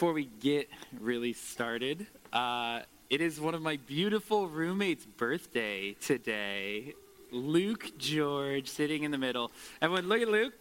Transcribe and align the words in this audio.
before 0.00 0.14
we 0.14 0.30
get 0.40 0.66
really 0.98 1.34
started, 1.34 2.06
uh, 2.32 2.80
it 3.10 3.20
is 3.20 3.38
one 3.38 3.54
of 3.54 3.60
my 3.60 3.76
beautiful 3.86 4.48
roommates' 4.48 5.04
birthday 5.04 5.94
today. 6.00 6.94
Luke 7.30 7.92
George 7.98 8.66
sitting 8.66 9.02
in 9.02 9.10
the 9.10 9.18
middle. 9.18 9.52
Everyone, 9.82 10.08
look 10.08 10.22
at 10.22 10.28
Luke. 10.28 10.54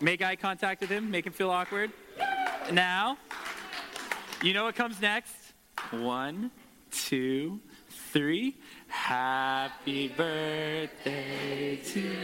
Make 0.00 0.20
eye 0.20 0.34
contact 0.34 0.80
with 0.80 0.90
him. 0.90 1.12
Make 1.12 1.26
him 1.26 1.32
feel 1.32 1.48
awkward. 1.48 1.92
Now, 2.72 3.18
you 4.42 4.52
know 4.52 4.64
what 4.64 4.74
comes 4.74 5.00
next? 5.00 5.32
One, 5.92 6.50
two, 6.90 7.60
three. 8.12 8.56
Happy 8.88 10.08
birthday 10.08 11.76
to 11.76 12.00
you. 12.00 12.16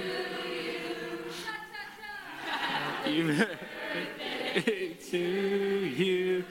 Happy 2.46 3.22
birthday 3.22 4.85
to 5.10 5.18
you. 5.18 6.44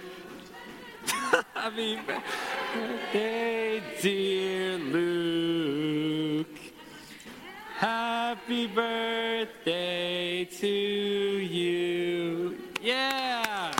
Happy 1.53 1.99
birthday, 2.07 3.83
dear 4.01 4.77
Luke. 4.77 6.47
Happy 7.75 8.67
birthday 8.67 10.45
to 10.45 10.67
you. 10.67 12.57
Yeah. 12.81 13.73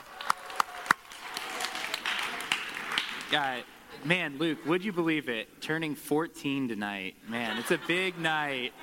Got 3.31 3.59
it. 3.59 3.65
Man, 4.03 4.37
Luke, 4.37 4.65
would 4.65 4.83
you 4.83 4.91
believe 4.91 5.29
it? 5.29 5.61
Turning 5.61 5.95
14 5.95 6.67
tonight. 6.67 7.15
Man, 7.29 7.57
it's 7.57 7.71
a 7.71 7.79
big 7.87 8.19
night. 8.19 8.73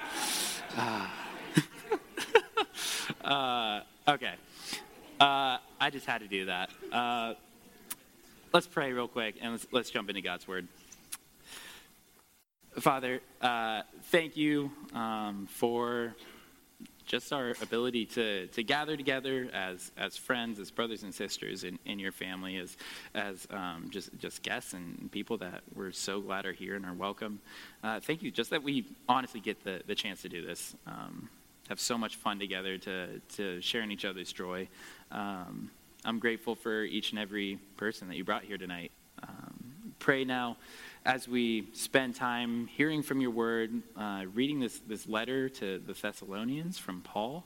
Ah. 0.74 1.12
uh, 3.22 4.10
okay. 4.10 4.36
Uh, 5.22 5.58
I 5.80 5.90
just 5.90 6.04
had 6.04 6.22
to 6.22 6.26
do 6.26 6.46
that. 6.46 6.68
Uh, 6.90 7.34
let's 8.52 8.66
pray 8.66 8.92
real 8.92 9.06
quick 9.06 9.36
and 9.40 9.52
let's, 9.52 9.66
let's 9.70 9.88
jump 9.88 10.08
into 10.08 10.20
God's 10.20 10.48
word. 10.48 10.66
Father, 12.80 13.20
uh, 13.40 13.82
thank 14.06 14.36
you 14.36 14.72
um, 14.92 15.46
for 15.48 16.16
just 17.06 17.32
our 17.32 17.54
ability 17.62 18.04
to, 18.06 18.48
to 18.48 18.64
gather 18.64 18.96
together 18.96 19.48
as, 19.54 19.92
as 19.96 20.16
friends, 20.16 20.58
as 20.58 20.72
brothers 20.72 21.04
and 21.04 21.14
sisters 21.14 21.62
in, 21.62 21.78
in 21.84 22.00
your 22.00 22.10
family, 22.10 22.56
as, 22.56 22.76
as 23.14 23.46
um, 23.52 23.90
just, 23.90 24.10
just 24.18 24.42
guests 24.42 24.72
and 24.72 25.08
people 25.12 25.36
that 25.36 25.60
we're 25.76 25.92
so 25.92 26.20
glad 26.20 26.46
are 26.46 26.52
here 26.52 26.74
and 26.74 26.84
are 26.84 26.94
welcome. 26.94 27.38
Uh, 27.84 28.00
thank 28.00 28.24
you, 28.24 28.32
just 28.32 28.50
that 28.50 28.64
we 28.64 28.86
honestly 29.08 29.38
get 29.38 29.62
the, 29.62 29.82
the 29.86 29.94
chance 29.94 30.22
to 30.22 30.28
do 30.28 30.44
this. 30.44 30.74
Um, 30.84 31.28
have 31.72 31.80
so 31.80 31.96
much 31.96 32.16
fun 32.16 32.38
together 32.38 32.76
to, 32.76 33.18
to 33.36 33.58
share 33.62 33.80
in 33.80 33.90
each 33.90 34.04
other's 34.04 34.30
joy. 34.30 34.68
Um, 35.10 35.70
I'm 36.04 36.18
grateful 36.18 36.54
for 36.54 36.82
each 36.84 37.12
and 37.12 37.18
every 37.18 37.58
person 37.78 38.08
that 38.08 38.16
you 38.16 38.24
brought 38.24 38.44
here 38.44 38.58
tonight. 38.58 38.92
Um, 39.22 39.94
pray 39.98 40.22
now 40.24 40.58
as 41.06 41.26
we 41.26 41.68
spend 41.72 42.14
time 42.14 42.66
hearing 42.66 43.02
from 43.02 43.22
your 43.22 43.30
word, 43.30 43.80
uh, 43.96 44.24
reading 44.34 44.60
this, 44.60 44.80
this 44.86 45.08
letter 45.08 45.48
to 45.48 45.78
the 45.78 45.94
Thessalonians 45.94 46.76
from 46.76 47.00
Paul. 47.00 47.42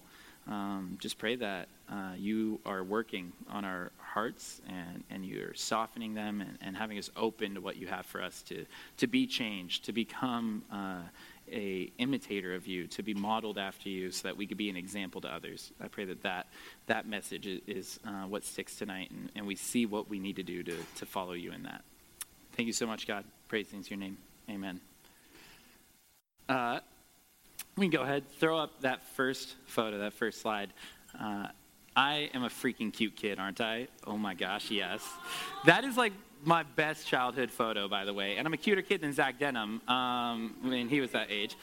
Um, 0.48 0.98
just 1.00 1.18
pray 1.18 1.36
that 1.36 1.68
uh, 1.88 2.14
you 2.18 2.58
are 2.66 2.82
working 2.82 3.32
on 3.48 3.64
our 3.64 3.92
hearts 4.16 4.62
and, 4.66 5.04
and 5.10 5.26
you're 5.26 5.52
softening 5.52 6.14
them 6.14 6.40
and, 6.40 6.56
and 6.62 6.74
having 6.74 6.96
us 6.96 7.10
open 7.18 7.52
to 7.52 7.60
what 7.60 7.76
you 7.76 7.86
have 7.86 8.06
for 8.06 8.22
us 8.22 8.40
to, 8.40 8.64
to 8.96 9.06
be 9.06 9.26
changed, 9.26 9.84
to 9.84 9.92
become 9.92 10.62
uh, 10.72 11.02
a 11.52 11.92
imitator 11.98 12.54
of 12.54 12.66
you, 12.66 12.86
to 12.86 13.02
be 13.02 13.12
modeled 13.12 13.58
after 13.58 13.90
you, 13.90 14.10
so 14.10 14.26
that 14.26 14.34
we 14.34 14.46
could 14.46 14.56
be 14.56 14.70
an 14.70 14.76
example 14.76 15.20
to 15.20 15.28
others. 15.28 15.70
I 15.82 15.88
pray 15.88 16.06
that 16.06 16.22
that, 16.22 16.46
that 16.86 17.06
message 17.06 17.46
is, 17.66 18.00
uh, 18.06 18.24
what 18.26 18.42
sticks 18.42 18.76
tonight, 18.76 19.10
and, 19.10 19.30
and 19.36 19.46
we 19.46 19.54
see 19.54 19.84
what 19.84 20.08
we 20.08 20.18
need 20.18 20.36
to 20.36 20.42
do 20.42 20.62
to, 20.62 20.76
to 20.96 21.04
follow 21.04 21.34
you 21.34 21.52
in 21.52 21.64
that. 21.64 21.84
Thank 22.52 22.68
you 22.68 22.72
so 22.72 22.86
much, 22.86 23.06
God. 23.06 23.22
Praise 23.48 23.66
things 23.66 23.90
your 23.90 23.98
name. 23.98 24.16
Amen. 24.48 24.80
Uh, 26.48 26.80
we 27.76 27.84
can 27.84 27.90
go 27.90 28.02
ahead, 28.02 28.24
throw 28.40 28.56
up 28.58 28.80
that 28.80 29.02
first 29.14 29.56
photo, 29.66 29.98
that 29.98 30.14
first 30.14 30.40
slide. 30.40 30.72
Uh, 31.20 31.48
I 31.96 32.30
am 32.34 32.44
a 32.44 32.48
freaking 32.48 32.92
cute 32.92 33.16
kid, 33.16 33.38
aren't 33.38 33.60
I? 33.60 33.88
Oh 34.06 34.18
my 34.18 34.34
gosh, 34.34 34.70
yes. 34.70 35.02
That 35.64 35.84
is 35.84 35.96
like 35.96 36.12
my 36.44 36.62
best 36.62 37.06
childhood 37.06 37.50
photo, 37.50 37.88
by 37.88 38.04
the 38.04 38.12
way. 38.12 38.36
And 38.36 38.46
I'm 38.46 38.52
a 38.52 38.58
cuter 38.58 38.82
kid 38.82 39.00
than 39.00 39.14
Zach 39.14 39.38
Denham 39.38 39.80
um, 39.88 40.54
when 40.62 40.88
he 40.88 41.00
was 41.00 41.12
that 41.12 41.30
age. 41.30 41.56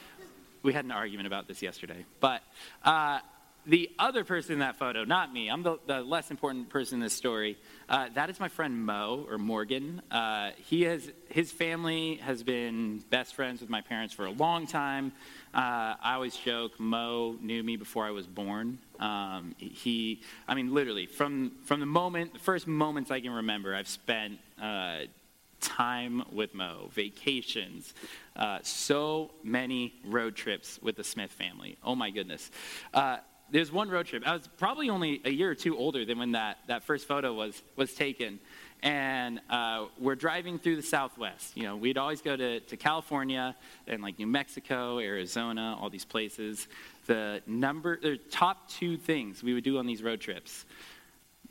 We 0.64 0.72
had 0.72 0.84
an 0.84 0.90
argument 0.90 1.28
about 1.28 1.46
this 1.46 1.62
yesterday. 1.62 2.04
But 2.18 2.42
uh, 2.84 3.20
the 3.66 3.90
other 3.98 4.24
person 4.24 4.54
in 4.54 4.58
that 4.58 4.76
photo, 4.76 5.04
not 5.04 5.32
me, 5.32 5.48
I'm 5.48 5.62
the, 5.62 5.78
the 5.86 6.02
less 6.02 6.30
important 6.30 6.68
person 6.68 6.96
in 6.96 7.00
this 7.00 7.14
story, 7.14 7.56
uh, 7.88 8.08
that 8.14 8.30
is 8.30 8.38
my 8.38 8.48
friend 8.48 8.84
Mo, 8.84 9.26
or 9.28 9.38
Morgan. 9.38 10.02
Uh, 10.10 10.50
he 10.56 10.82
has, 10.82 11.10
his 11.30 11.50
family 11.50 12.16
has 12.16 12.42
been 12.42 13.02
best 13.10 13.34
friends 13.34 13.60
with 13.60 13.70
my 13.70 13.80
parents 13.80 14.12
for 14.12 14.26
a 14.26 14.30
long 14.30 14.66
time. 14.66 15.12
Uh, 15.54 15.94
I 16.02 16.14
always 16.14 16.36
joke, 16.36 16.78
Mo 16.78 17.36
knew 17.40 17.62
me 17.62 17.76
before 17.76 18.04
I 18.04 18.10
was 18.10 18.26
born. 18.26 18.78
Um, 19.00 19.54
he, 19.58 20.20
I 20.46 20.54
mean, 20.54 20.74
literally, 20.74 21.06
from, 21.06 21.52
from 21.64 21.80
the 21.80 21.86
moment, 21.86 22.34
the 22.34 22.40
first 22.40 22.66
moments 22.66 23.10
I 23.10 23.20
can 23.20 23.30
remember, 23.30 23.74
I've 23.74 23.88
spent 23.88 24.38
uh, 24.60 25.00
time 25.60 26.22
with 26.30 26.54
Mo, 26.54 26.90
vacations, 26.92 27.94
uh, 28.36 28.58
so 28.62 29.30
many 29.42 29.94
road 30.04 30.36
trips 30.36 30.78
with 30.82 30.96
the 30.96 31.04
Smith 31.04 31.30
family. 31.30 31.78
Oh 31.82 31.94
my 31.94 32.10
goodness. 32.10 32.50
Uh, 32.92 33.18
there's 33.50 33.70
one 33.70 33.88
road 33.88 34.06
trip. 34.06 34.22
I 34.26 34.32
was 34.32 34.48
probably 34.58 34.90
only 34.90 35.20
a 35.24 35.30
year 35.30 35.50
or 35.50 35.54
two 35.54 35.76
older 35.76 36.04
than 36.04 36.18
when 36.18 36.32
that, 36.32 36.58
that 36.68 36.84
first 36.84 37.06
photo 37.06 37.32
was, 37.32 37.62
was 37.76 37.94
taken. 37.94 38.40
And 38.82 39.40
uh, 39.48 39.86
we're 39.98 40.14
driving 40.14 40.58
through 40.58 40.76
the 40.76 40.82
Southwest. 40.82 41.56
You 41.56 41.62
know, 41.64 41.76
we'd 41.76 41.96
always 41.96 42.20
go 42.20 42.36
to, 42.36 42.60
to 42.60 42.76
California 42.76 43.56
and 43.86 44.02
like 44.02 44.18
New 44.18 44.26
Mexico, 44.26 44.98
Arizona, 44.98 45.76
all 45.80 45.88
these 45.88 46.04
places. 46.04 46.68
The 47.06 47.42
number, 47.46 47.98
the 47.98 48.18
top 48.30 48.68
two 48.68 48.96
things 48.96 49.42
we 49.42 49.54
would 49.54 49.64
do 49.64 49.78
on 49.78 49.86
these 49.86 50.02
road 50.02 50.20
trips, 50.20 50.64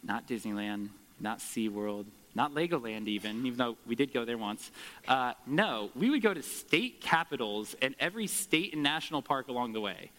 not 0.04 0.28
Disneyland, 0.28 0.90
not 1.20 1.40
SeaWorld, 1.40 2.06
not 2.36 2.54
Legoland 2.54 3.08
even, 3.08 3.46
even 3.46 3.58
though 3.58 3.78
we 3.86 3.96
did 3.96 4.14
go 4.14 4.26
there 4.26 4.38
once. 4.38 4.72
Uh, 5.08 5.34
no, 5.46 5.90
we 5.96 6.10
would 6.10 6.22
go 6.22 6.34
to 6.34 6.42
state 6.42 7.02
capitals 7.02 7.76
and 7.82 7.96
every 8.00 8.28
state 8.28 8.74
and 8.74 8.84
national 8.84 9.22
park 9.22 9.48
along 9.48 9.74
the 9.74 9.82
way. 9.82 10.12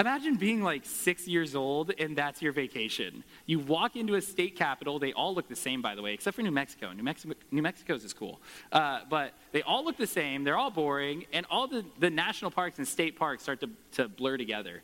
Imagine 0.00 0.36
being 0.36 0.62
like 0.62 0.86
six 0.86 1.28
years 1.28 1.54
old 1.54 1.92
and 1.98 2.16
that's 2.16 2.40
your 2.40 2.52
vacation. 2.52 3.22
You 3.44 3.58
walk 3.58 3.96
into 3.96 4.14
a 4.14 4.22
state 4.22 4.56
capital, 4.56 4.98
they 4.98 5.12
all 5.12 5.34
look 5.34 5.46
the 5.46 5.54
same, 5.54 5.82
by 5.82 5.94
the 5.94 6.00
way, 6.00 6.14
except 6.14 6.36
for 6.36 6.42
New 6.42 6.50
Mexico. 6.50 6.90
New, 6.94 7.04
New 7.50 7.60
Mexico's 7.60 8.02
is 8.02 8.14
cool. 8.14 8.40
Uh, 8.72 9.00
but 9.10 9.34
they 9.52 9.60
all 9.60 9.84
look 9.84 9.98
the 9.98 10.06
same, 10.06 10.42
they're 10.42 10.56
all 10.56 10.70
boring, 10.70 11.26
and 11.34 11.44
all 11.50 11.68
the, 11.68 11.84
the 11.98 12.08
national 12.08 12.50
parks 12.50 12.78
and 12.78 12.88
state 12.88 13.14
parks 13.18 13.42
start 13.42 13.60
to, 13.60 13.68
to 13.92 14.08
blur 14.08 14.38
together. 14.38 14.82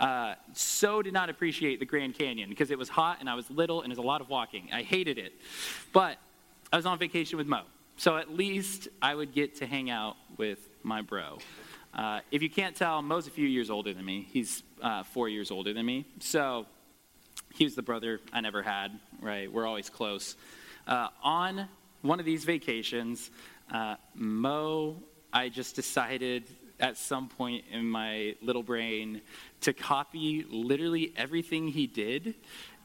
Uh, 0.00 0.34
so 0.52 1.00
did 1.00 1.12
not 1.12 1.30
appreciate 1.30 1.78
the 1.78 1.86
Grand 1.86 2.18
Canyon 2.18 2.50
because 2.50 2.72
it 2.72 2.78
was 2.78 2.88
hot 2.88 3.18
and 3.20 3.30
I 3.30 3.34
was 3.34 3.48
little 3.48 3.82
and 3.82 3.90
was 3.90 3.98
a 3.98 4.02
lot 4.02 4.20
of 4.20 4.28
walking. 4.28 4.68
I 4.72 4.82
hated 4.82 5.16
it. 5.16 5.32
But 5.92 6.18
I 6.72 6.76
was 6.76 6.86
on 6.86 6.98
vacation 6.98 7.38
with 7.38 7.46
Mo. 7.46 7.62
So 7.98 8.16
at 8.16 8.34
least 8.34 8.88
I 9.00 9.14
would 9.14 9.32
get 9.32 9.54
to 9.56 9.66
hang 9.66 9.90
out 9.90 10.16
with 10.36 10.58
my 10.82 11.02
bro. 11.02 11.38
Uh, 11.94 12.20
if 12.30 12.42
you 12.42 12.50
can't 12.50 12.76
tell, 12.76 13.00
Mo's 13.02 13.26
a 13.26 13.30
few 13.30 13.46
years 13.46 13.70
older 13.70 13.94
than 13.94 14.04
me. 14.04 14.26
He's 14.30 14.62
uh, 14.82 15.02
four 15.02 15.28
years 15.28 15.50
older 15.50 15.72
than 15.72 15.86
me. 15.86 16.04
So 16.20 16.66
he 17.54 17.64
was 17.64 17.74
the 17.74 17.82
brother 17.82 18.20
I 18.32 18.40
never 18.40 18.62
had, 18.62 18.98
right? 19.20 19.50
We're 19.50 19.66
always 19.66 19.88
close. 19.88 20.36
Uh, 20.86 21.08
on 21.22 21.68
one 22.02 22.20
of 22.20 22.26
these 22.26 22.44
vacations, 22.44 23.30
uh, 23.72 23.96
Mo, 24.14 25.02
I 25.32 25.48
just 25.48 25.74
decided 25.74 26.44
at 26.78 26.98
some 26.98 27.28
point 27.28 27.64
in 27.72 27.88
my 27.88 28.36
little 28.42 28.62
brain 28.62 29.22
to 29.62 29.72
copy 29.72 30.44
literally 30.48 31.12
everything 31.16 31.68
he 31.68 31.86
did. 31.86 32.34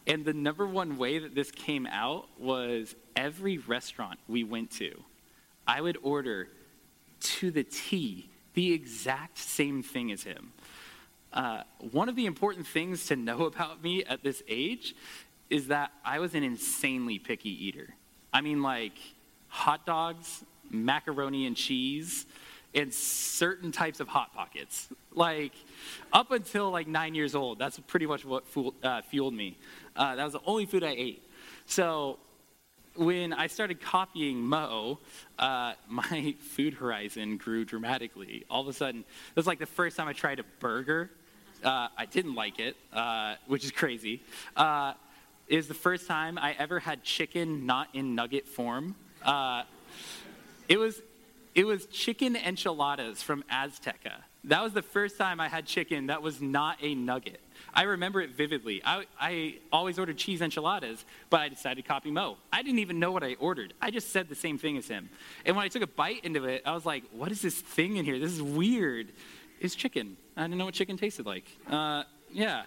And 0.08 0.26
the 0.26 0.34
number 0.34 0.66
one 0.66 0.98
way 0.98 1.20
that 1.20 1.36
this 1.36 1.52
came 1.52 1.86
out 1.86 2.28
was 2.40 2.96
every 3.16 3.58
restaurant 3.58 4.20
we 4.28 4.44
went 4.44 4.72
to, 4.72 5.04
I 5.68 5.82
would 5.82 5.98
order 6.02 6.48
to 7.20 7.52
the 7.52 7.64
T 7.64 8.31
the 8.54 8.74
exact 8.74 9.38
same 9.38 9.84
thing 9.84 10.12
as 10.12 10.24
him. 10.24 10.52
Uh, 11.34 11.64
one 11.92 12.10
of 12.10 12.16
the 12.16 12.26
important 12.26 12.68
things 12.68 13.06
to 13.08 13.16
know 13.16 13.46
about 13.46 13.84
me 13.84 14.04
at 14.04 14.24
this 14.24 14.44
age 14.48 14.96
is 15.50 15.68
that 15.68 15.92
I 16.06 16.20
was 16.20 16.34
an 16.34 16.44
insanely 16.44 17.20
picky 17.20 17.68
eater. 17.68 17.94
I 18.34 18.42
mean, 18.42 18.62
like 18.62 18.94
hot 19.48 19.86
dogs, 19.86 20.44
macaroni 20.70 21.46
and 21.46 21.56
cheese, 21.56 22.26
and 22.74 22.94
certain 22.94 23.72
types 23.72 24.00
of 24.00 24.08
hot 24.08 24.34
pockets. 24.34 24.88
Like 25.14 25.52
up 26.14 26.32
until 26.32 26.72
like 26.72 26.88
nine 26.88 27.16
years 27.16 27.36
old, 27.36 27.60
that's 27.60 27.78
pretty 27.80 28.06
much 28.06 28.24
what 28.24 28.48
fueled, 28.48 28.76
uh, 28.82 29.02
fueled 29.02 29.34
me. 29.34 29.58
Uh, 29.96 30.16
that 30.16 30.24
was 30.24 30.34
the 30.34 30.42
only 30.46 30.66
food 30.66 30.84
I 30.84 30.92
ate. 30.92 31.24
So 31.66 32.20
when 32.96 33.34
I 33.34 33.48
started 33.48 33.82
copying 33.82 34.42
Mo, 34.42 35.00
uh, 35.40 35.74
my 35.88 36.36
food 36.40 36.74
horizon 36.76 37.38
grew 37.38 37.66
dramatically. 37.66 38.46
All 38.50 38.62
of 38.62 38.68
a 38.68 38.74
sudden, 38.74 39.02
it 39.02 39.36
was 39.36 39.48
like 39.48 39.60
the 39.60 39.66
first 39.66 39.98
time 39.98 40.08
I 40.08 40.14
tried 40.14 40.40
a 40.40 40.46
burger. 40.60 41.10
Uh, 41.64 41.90
I 41.98 42.06
didn't 42.06 42.36
like 42.36 42.60
it, 42.60 42.76
uh, 42.92 43.36
which 43.48 43.64
is 43.64 43.72
crazy. 43.72 44.24
Uh, 44.56 44.94
was 45.50 45.68
the 45.68 45.74
first 45.74 46.08
time 46.08 46.38
I 46.38 46.56
ever 46.58 46.80
had 46.80 47.04
chicken 47.04 47.66
not 47.66 47.90
in 47.94 48.16
nugget 48.16 48.48
form. 48.48 48.96
Uh, 49.24 49.64
it 50.68 50.78
was 50.78 51.02
it 51.54 51.66
was 51.66 51.86
chicken 51.88 52.36
enchiladas 52.36 53.22
from 53.22 53.44
Azteca. 53.52 54.24
That 54.46 54.64
was 54.64 54.74
the 54.74 54.82
first 54.82 55.18
time 55.18 55.40
I 55.40 55.48
had 55.48 55.68
chicken 55.68 56.08
that 56.08 56.24
was 56.24 56.42
not 56.42 56.78
a 56.82 56.96
nugget. 56.96 57.40
I 57.74 57.84
remember 57.84 58.22
it 58.22 58.32
vividly. 58.32 58.82
I, 58.84 59.06
I 59.20 59.58
always 59.72 60.00
ordered 60.00 60.18
cheese 60.18 60.42
enchiladas, 60.42 61.06
but 61.30 61.42
I 61.42 61.50
decided 61.50 61.84
to 61.84 61.88
copy 61.88 62.10
Mo. 62.10 62.38
I 62.52 62.64
didn't 62.64 62.80
even 62.80 63.00
know 63.00 63.12
what 63.12 63.24
I 63.24 63.36
ordered. 63.40 63.74
I 63.80 63.92
just 63.92 64.10
said 64.10 64.30
the 64.30 64.36
same 64.36 64.58
thing 64.58 64.78
as 64.78 64.88
him. 64.88 65.10
And 65.46 65.56
when 65.56 65.64
I 65.64 65.68
took 65.68 65.84
a 65.84 65.88
bite 65.88 66.26
into 66.26 66.46
it, 66.46 66.64
I 66.66 66.74
was 66.74 66.88
like, 66.88 67.04
what 67.12 67.32
is 67.32 67.42
this 67.42 67.56
thing 67.56 67.98
in 67.98 68.06
here? 68.06 68.18
This 68.18 68.32
is 68.32 68.42
weird. 68.42 69.10
It's 69.60 69.76
chicken. 69.76 70.18
I 70.36 70.42
didn't 70.42 70.58
know 70.58 70.66
what 70.66 70.74
chicken 70.74 70.98
tasted 70.98 71.28
like. 71.28 71.46
Uh, 71.70 72.04
yeah. 72.32 72.64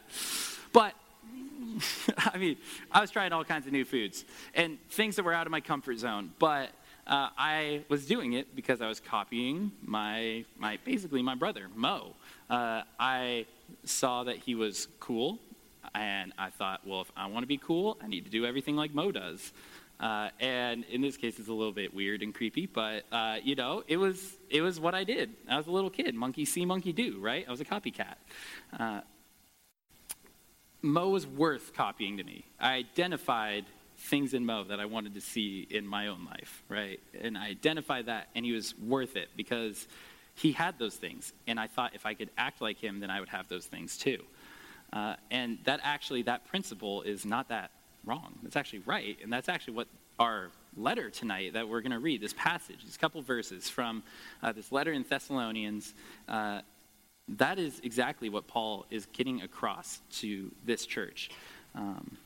But 0.73 0.95
I 2.19 2.39
mean, 2.39 2.57
I 2.93 3.01
was 3.01 3.11
trying 3.11 3.33
all 3.33 3.45
kinds 3.45 3.67
of 3.67 3.73
new 3.73 3.85
foods 3.85 4.25
and 4.55 4.79
things 4.91 5.17
that 5.17 5.25
were 5.25 5.33
out 5.33 5.47
of 5.47 5.51
my 5.51 5.61
comfort 5.61 5.99
zone. 5.99 6.33
But 6.39 6.71
uh, 7.07 7.29
I 7.37 7.85
was 7.89 8.07
doing 8.07 8.33
it 8.33 8.55
because 8.57 8.81
I 8.81 8.89
was 8.89 9.01
copying 9.01 9.73
my, 9.83 10.45
my 10.59 10.79
basically 10.85 11.23
my 11.23 11.35
brother, 11.35 11.69
Mo. 11.75 12.15
Uh, 12.49 12.83
I 12.99 13.47
saw 13.85 14.25
that 14.25 14.37
he 14.39 14.55
was 14.55 14.89
cool, 15.01 15.39
and 15.95 16.33
I 16.39 16.51
thought, 16.51 16.87
well, 16.87 17.03
if 17.03 17.13
I 17.17 17.27
want 17.27 17.43
to 17.43 17.47
be 17.47 17.59
cool, 17.59 17.99
I 18.03 18.07
need 18.07 18.25
to 18.25 18.31
do 18.31 18.47
everything 18.47 18.77
like 18.77 18.95
Mo 18.95 19.13
does. 19.13 19.53
Uh, 20.01 20.29
and 20.41 20.85
in 20.85 21.01
this 21.01 21.17
case, 21.17 21.39
it's 21.39 21.49
a 21.49 21.53
little 21.53 21.73
bit 21.73 21.95
weird 21.95 22.23
and 22.23 22.35
creepy, 22.35 22.67
but 22.67 23.05
uh, 23.13 23.37
you 23.43 23.55
know, 23.55 23.85
it 23.87 23.97
was 23.97 24.37
it 24.51 24.61
was 24.61 24.81
what 24.81 24.95
I 24.95 25.05
did. 25.05 25.31
I 25.49 25.57
was 25.57 25.67
a 25.67 25.71
little 25.71 25.91
kid, 25.91 26.15
monkey 26.15 26.45
see, 26.45 26.65
monkey 26.65 26.93
do, 26.93 27.19
right? 27.21 27.45
I 27.47 27.51
was 27.51 27.61
a 27.61 27.65
copycat. 27.65 28.17
Uh, 28.79 29.01
Mo 30.83 31.09
was 31.09 31.27
worth 31.27 31.73
copying 31.75 32.17
to 32.19 32.25
me. 32.25 32.45
I 32.61 32.75
identified 32.75 33.65
things 34.05 34.35
in 34.35 34.45
Mo 34.45 34.65
that 34.65 34.81
I 34.81 34.85
wanted 34.85 35.15
to 35.15 35.21
see 35.21 35.67
in 35.69 35.87
my 35.87 36.09
own 36.09 36.27
life, 36.27 36.63
right? 36.69 37.01
And 37.21 37.37
I 37.39 37.49
identified 37.49 38.07
that, 38.07 38.29
and 38.35 38.45
he 38.45 38.53
was 38.53 38.75
worth 38.79 39.17
it 39.17 39.31
because 39.37 39.89
he 40.35 40.53
had 40.53 40.79
those 40.79 40.95
things. 40.95 41.33
And 41.47 41.59
I 41.59 41.67
thought 41.67 41.95
if 41.95 42.05
I 42.07 42.15
could 42.15 42.31
act 42.37 42.61
like 42.61 42.79
him, 42.79 43.01
then 43.01 43.11
I 43.11 43.21
would 43.21 43.29
have 43.31 43.49
those 43.49 43.67
things 43.67 43.97
too. 43.97 44.19
Uh, 44.93 45.17
and 45.31 45.59
that 45.65 45.81
actually, 45.83 46.23
that 46.23 46.47
principle 46.47 47.03
is 47.03 47.25
not 47.25 47.49
that 47.49 47.71
wrong. 48.05 48.39
It's 48.45 48.57
actually 48.57 48.81
right. 48.81 49.17
And 49.23 49.33
that's 49.33 49.49
actually 49.49 49.75
what 49.75 49.89
our 50.19 50.51
letter 50.77 51.11
tonight 51.11 51.55
that 51.55 51.69
we're 51.69 51.81
going 51.81 51.93
to 51.93 51.99
read, 51.99 52.21
this 52.21 52.35
passage, 52.35 52.85
these 52.85 52.97
couple 52.97 53.23
verses 53.23 53.69
from 53.69 54.03
uh, 54.43 54.53
this 54.53 54.71
letter 54.71 54.93
in 54.93 55.05
Thessalonians, 55.09 55.95
uh, 56.29 56.61
that 57.29 57.59
is 57.59 57.81
exactly 57.83 58.29
what 58.29 58.47
Paul 58.47 58.87
is 58.91 59.07
getting 59.07 59.43
across 59.43 60.01
to 60.13 60.53
this 60.65 60.85
church. 60.85 61.31
Um, 61.75 62.19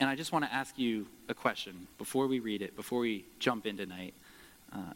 and 0.00 0.08
I 0.08 0.14
just 0.14 0.32
want 0.32 0.44
to 0.44 0.52
ask 0.52 0.78
you 0.78 1.06
a 1.28 1.34
question 1.34 1.88
before 1.98 2.26
we 2.26 2.38
read 2.38 2.62
it, 2.62 2.76
before 2.76 3.00
we 3.00 3.24
jump 3.38 3.66
in 3.66 3.76
tonight. 3.76 4.14
Uh, 4.72 4.92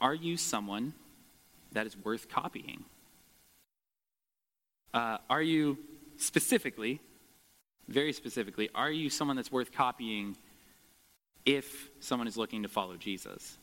are 0.00 0.14
you 0.14 0.36
someone 0.36 0.94
that 1.72 1.86
is 1.86 1.96
worth 1.96 2.28
copying? 2.28 2.84
Uh, 4.94 5.18
are 5.28 5.42
you 5.42 5.78
specifically, 6.16 7.00
very 7.88 8.12
specifically, 8.12 8.70
are 8.74 8.90
you 8.90 9.10
someone 9.10 9.36
that's 9.36 9.52
worth 9.52 9.72
copying 9.72 10.36
if 11.44 11.90
someone 12.00 12.26
is 12.26 12.36
looking 12.36 12.62
to 12.62 12.68
follow 12.68 12.96
Jesus? 12.96 13.58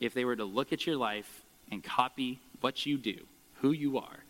If 0.00 0.14
they 0.14 0.24
were 0.24 0.36
to 0.36 0.44
look 0.44 0.72
at 0.72 0.86
your 0.86 0.96
life 0.96 1.42
and 1.70 1.82
copy 1.82 2.40
what 2.60 2.86
you 2.86 2.98
do, 2.98 3.16
who 3.60 3.72
you 3.72 3.98
are, 3.98 4.24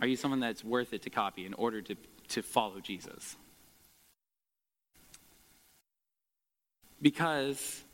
are 0.00 0.06
you 0.06 0.16
someone 0.16 0.40
that's 0.40 0.64
worth 0.64 0.92
it 0.92 1.02
to 1.02 1.10
copy 1.10 1.46
in 1.46 1.54
order 1.54 1.80
to, 1.82 1.94
to 2.28 2.42
follow 2.42 2.80
Jesus? 2.80 3.36
Because 7.04 7.84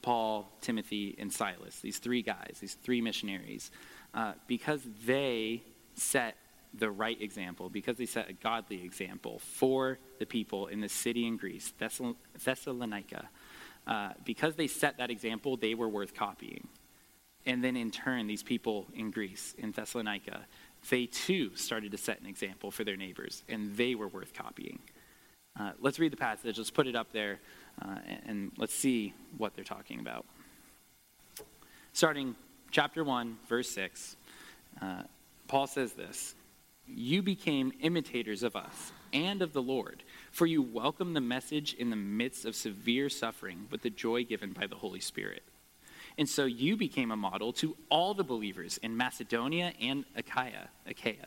Paul, 0.00 0.48
Timothy, 0.60 1.16
and 1.18 1.32
Silas, 1.32 1.80
these 1.80 1.98
three 1.98 2.22
guys, 2.22 2.58
these 2.60 2.74
three 2.74 3.00
missionaries, 3.00 3.72
uh, 4.14 4.34
because 4.46 4.80
they 5.04 5.64
set 5.94 6.36
the 6.72 6.88
right 6.88 7.20
example, 7.20 7.68
because 7.68 7.96
they 7.96 8.06
set 8.06 8.30
a 8.30 8.32
godly 8.32 8.84
example 8.84 9.40
for 9.40 9.98
the 10.20 10.24
people 10.24 10.68
in 10.68 10.80
the 10.80 10.88
city 10.88 11.26
in 11.26 11.36
Greece, 11.36 11.72
Thessalonica, 12.44 13.28
uh, 13.88 14.10
because 14.24 14.54
they 14.54 14.68
set 14.68 14.98
that 14.98 15.10
example, 15.10 15.56
they 15.56 15.74
were 15.74 15.88
worth 15.88 16.14
copying. 16.14 16.68
And 17.44 17.64
then 17.64 17.76
in 17.76 17.90
turn, 17.90 18.28
these 18.28 18.44
people 18.44 18.86
in 18.94 19.10
Greece, 19.10 19.56
in 19.58 19.72
Thessalonica, 19.72 20.46
they 20.90 21.06
too 21.06 21.56
started 21.56 21.90
to 21.90 21.98
set 21.98 22.20
an 22.20 22.26
example 22.28 22.70
for 22.70 22.84
their 22.84 22.96
neighbors, 22.96 23.42
and 23.48 23.76
they 23.76 23.96
were 23.96 24.06
worth 24.06 24.32
copying. 24.32 24.78
Uh, 25.58 25.72
let's 25.80 25.98
read 25.98 26.12
the 26.12 26.16
passage. 26.16 26.56
Let's 26.56 26.70
put 26.70 26.86
it 26.86 26.94
up 26.94 27.12
there, 27.12 27.40
uh, 27.82 27.96
and, 28.26 28.52
let's 28.58 28.74
see 28.74 29.12
what 29.36 29.54
they're 29.54 29.64
talking 29.64 29.98
about. 29.98 30.24
Starting 31.92 32.36
chapter 32.70 33.02
1, 33.02 33.38
verse 33.48 33.68
6, 33.70 34.16
uh, 34.80 35.02
Paul 35.48 35.66
says 35.66 35.94
this 35.94 36.34
You 36.86 37.22
became 37.22 37.72
imitators 37.80 38.42
of 38.42 38.54
us 38.54 38.92
and 39.12 39.42
of 39.42 39.52
the 39.52 39.62
Lord, 39.62 40.04
for 40.30 40.46
you 40.46 40.62
welcomed 40.62 41.16
the 41.16 41.20
message 41.20 41.74
in 41.74 41.90
the 41.90 41.96
midst 41.96 42.44
of 42.44 42.54
severe 42.54 43.08
suffering 43.08 43.66
with 43.70 43.82
the 43.82 43.90
joy 43.90 44.24
given 44.24 44.52
by 44.52 44.66
the 44.66 44.76
Holy 44.76 45.00
Spirit. 45.00 45.42
And 46.16 46.28
so 46.28 46.44
you 46.44 46.76
became 46.76 47.10
a 47.10 47.16
model 47.16 47.52
to 47.54 47.76
all 47.90 48.12
the 48.12 48.24
believers 48.24 48.78
in 48.78 48.96
Macedonia 48.96 49.72
and 49.80 50.04
Achaia. 50.16 50.68
Achaia 50.86 51.26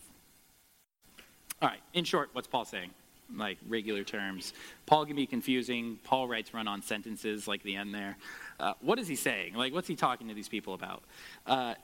All 1.61 1.69
right, 1.69 1.81
in 1.93 2.05
short, 2.05 2.29
what's 2.33 2.47
Paul 2.47 2.65
saying? 2.65 2.89
Like 3.35 3.59
regular 3.67 4.03
terms. 4.03 4.53
Paul 4.87 5.05
can 5.05 5.15
be 5.15 5.27
confusing. 5.27 5.99
Paul 6.03 6.27
writes 6.27 6.53
run 6.53 6.67
on 6.67 6.81
sentences 6.81 7.47
like 7.47 7.61
the 7.61 7.75
end 7.75 7.93
there. 7.93 8.17
Uh, 8.59 8.73
what 8.81 8.97
is 8.97 9.07
he 9.07 9.15
saying? 9.15 9.53
Like, 9.53 9.71
what's 9.71 9.87
he 9.87 9.95
talking 9.95 10.27
to 10.27 10.33
these 10.33 10.49
people 10.49 10.73
about? 10.73 11.03
Uh, 11.45 11.75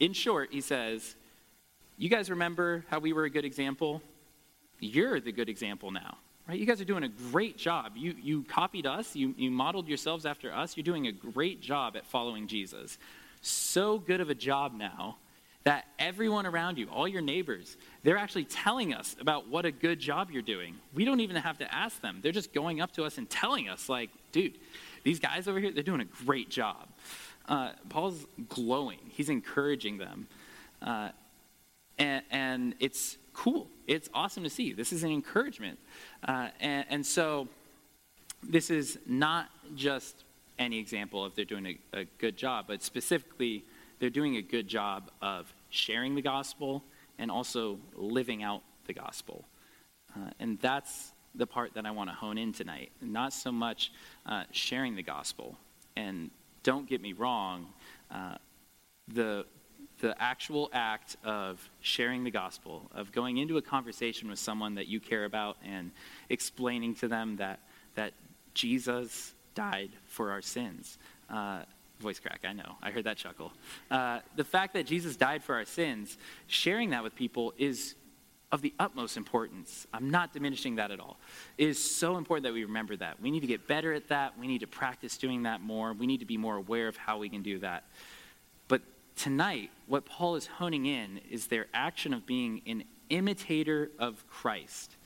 in 0.00 0.12
short, 0.12 0.48
he 0.50 0.60
says, 0.60 1.14
You 1.96 2.08
guys 2.08 2.30
remember 2.30 2.84
how 2.90 2.98
we 2.98 3.12
were 3.12 3.24
a 3.24 3.30
good 3.30 3.44
example? 3.44 4.02
You're 4.80 5.20
the 5.20 5.30
good 5.30 5.48
example 5.48 5.92
now. 5.92 6.18
Right? 6.48 6.58
You 6.58 6.66
guys 6.66 6.80
are 6.80 6.84
doing 6.84 7.04
a 7.04 7.08
great 7.08 7.56
job. 7.56 7.92
You, 7.94 8.16
you 8.20 8.42
copied 8.42 8.86
us, 8.86 9.14
you, 9.14 9.34
you 9.38 9.52
modeled 9.52 9.86
yourselves 9.86 10.26
after 10.26 10.52
us. 10.52 10.76
You're 10.76 10.82
doing 10.82 11.06
a 11.06 11.12
great 11.12 11.60
job 11.60 11.96
at 11.96 12.04
following 12.04 12.48
Jesus. 12.48 12.98
So 13.40 14.00
good 14.00 14.20
of 14.20 14.30
a 14.30 14.34
job 14.34 14.74
now 14.74 15.18
that 15.64 15.86
everyone 15.98 16.46
around 16.46 16.78
you, 16.78 16.88
all 16.90 17.06
your 17.06 17.22
neighbors, 17.22 17.76
they're 18.02 18.16
actually 18.16 18.44
telling 18.44 18.92
us 18.92 19.14
about 19.20 19.48
what 19.48 19.64
a 19.64 19.70
good 19.70 20.00
job 20.00 20.30
you're 20.30 20.42
doing. 20.42 20.74
We 20.92 21.04
don't 21.04 21.20
even 21.20 21.36
have 21.36 21.58
to 21.58 21.74
ask 21.74 22.00
them. 22.00 22.18
They're 22.20 22.32
just 22.32 22.52
going 22.52 22.80
up 22.80 22.92
to 22.92 23.04
us 23.04 23.18
and 23.18 23.30
telling 23.30 23.68
us, 23.68 23.88
like, 23.88 24.10
dude, 24.32 24.58
these 25.04 25.20
guys 25.20 25.46
over 25.46 25.60
here, 25.60 25.70
they're 25.70 25.82
doing 25.82 26.00
a 26.00 26.24
great 26.24 26.50
job. 26.50 26.88
Uh, 27.48 27.72
Paul's 27.88 28.26
glowing, 28.48 28.98
he's 29.08 29.28
encouraging 29.28 29.98
them. 29.98 30.26
Uh, 30.80 31.10
and, 31.98 32.22
and, 32.30 32.74
it's 32.80 33.18
cool. 33.34 33.68
It's 33.86 34.08
awesome 34.14 34.42
to 34.42 34.50
see. 34.50 34.72
This 34.72 34.92
is 34.92 35.04
an 35.04 35.10
encouragement. 35.10 35.78
Uh, 36.26 36.48
and, 36.60 36.86
and, 36.88 37.06
so, 37.06 37.46
this 38.42 38.70
is 38.70 38.98
not 39.06 39.48
just 39.76 40.24
any 40.58 40.78
example 40.78 41.24
of 41.24 41.34
they're 41.36 41.44
doing 41.44 41.78
a, 41.94 42.00
a 42.00 42.04
good 42.18 42.36
job, 42.36 42.64
but 42.66 42.82
specifically, 42.82 43.64
they're 44.02 44.10
doing 44.10 44.36
a 44.36 44.42
good 44.42 44.66
job 44.66 45.12
of 45.22 45.54
sharing 45.70 46.16
the 46.16 46.22
gospel 46.22 46.82
and 47.20 47.30
also 47.30 47.78
living 47.94 48.42
out 48.42 48.62
the 48.88 48.92
gospel. 48.92 49.44
Uh, 50.16 50.30
and 50.40 50.58
that's 50.58 51.12
the 51.36 51.46
part 51.46 51.74
that 51.74 51.86
I 51.86 51.92
want 51.92 52.10
to 52.10 52.16
hone 52.16 52.36
in 52.36 52.52
tonight. 52.52 52.90
Not 53.00 53.32
so 53.32 53.52
much 53.52 53.92
uh, 54.26 54.42
sharing 54.50 54.96
the 54.96 55.04
gospel. 55.04 55.56
And 55.94 56.32
don't 56.64 56.88
get 56.88 57.00
me 57.00 57.12
wrong, 57.12 57.68
uh, 58.10 58.38
the, 59.06 59.46
the 60.00 60.20
actual 60.20 60.68
act 60.72 61.16
of 61.22 61.70
sharing 61.80 62.24
the 62.24 62.32
gospel, 62.32 62.90
of 62.92 63.12
going 63.12 63.36
into 63.36 63.56
a 63.56 63.62
conversation 63.62 64.28
with 64.28 64.40
someone 64.40 64.74
that 64.74 64.88
you 64.88 64.98
care 64.98 65.26
about 65.26 65.58
and 65.64 65.92
explaining 66.28 66.96
to 66.96 67.06
them 67.06 67.36
that, 67.36 67.60
that 67.94 68.14
Jesus 68.52 69.32
died 69.54 69.90
for 70.06 70.32
our 70.32 70.42
sins. 70.42 70.98
Voice 72.02 72.18
crack, 72.18 72.40
I 72.46 72.52
know. 72.52 72.76
I 72.82 72.90
heard 72.90 73.04
that 73.04 73.16
chuckle. 73.16 73.52
Uh, 73.90 74.20
the 74.36 74.44
fact 74.44 74.74
that 74.74 74.86
Jesus 74.86 75.16
died 75.16 75.42
for 75.42 75.54
our 75.54 75.64
sins, 75.64 76.18
sharing 76.46 76.90
that 76.90 77.02
with 77.02 77.14
people 77.14 77.54
is 77.56 77.94
of 78.50 78.60
the 78.60 78.74
utmost 78.78 79.16
importance. 79.16 79.86
I'm 79.94 80.10
not 80.10 80.34
diminishing 80.34 80.76
that 80.76 80.90
at 80.90 81.00
all. 81.00 81.16
It 81.56 81.68
is 81.68 81.82
so 81.82 82.18
important 82.18 82.44
that 82.44 82.52
we 82.52 82.64
remember 82.64 82.96
that. 82.96 83.18
We 83.20 83.30
need 83.30 83.40
to 83.40 83.46
get 83.46 83.66
better 83.66 83.94
at 83.94 84.08
that. 84.08 84.38
We 84.38 84.46
need 84.46 84.60
to 84.60 84.66
practice 84.66 85.16
doing 85.16 85.44
that 85.44 85.62
more. 85.62 85.94
We 85.94 86.06
need 86.06 86.20
to 86.20 86.26
be 86.26 86.36
more 86.36 86.56
aware 86.56 86.86
of 86.88 86.98
how 86.98 87.16
we 87.16 87.30
can 87.30 87.42
do 87.42 87.58
that. 87.60 87.84
But 88.68 88.82
tonight, 89.16 89.70
what 89.86 90.04
Paul 90.04 90.36
is 90.36 90.46
honing 90.46 90.84
in 90.84 91.20
is 91.30 91.46
their 91.46 91.66
action 91.72 92.12
of 92.12 92.26
being 92.26 92.60
an 92.66 92.84
imitator 93.08 93.90
of 93.98 94.22
Christ. 94.28 94.96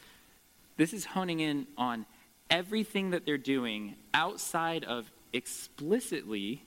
This 0.76 0.92
is 0.92 1.04
honing 1.04 1.38
in 1.38 1.68
on 1.78 2.04
everything 2.50 3.10
that 3.10 3.24
they're 3.24 3.38
doing 3.38 3.94
outside 4.12 4.82
of 4.82 5.10
explicitly 5.32 6.64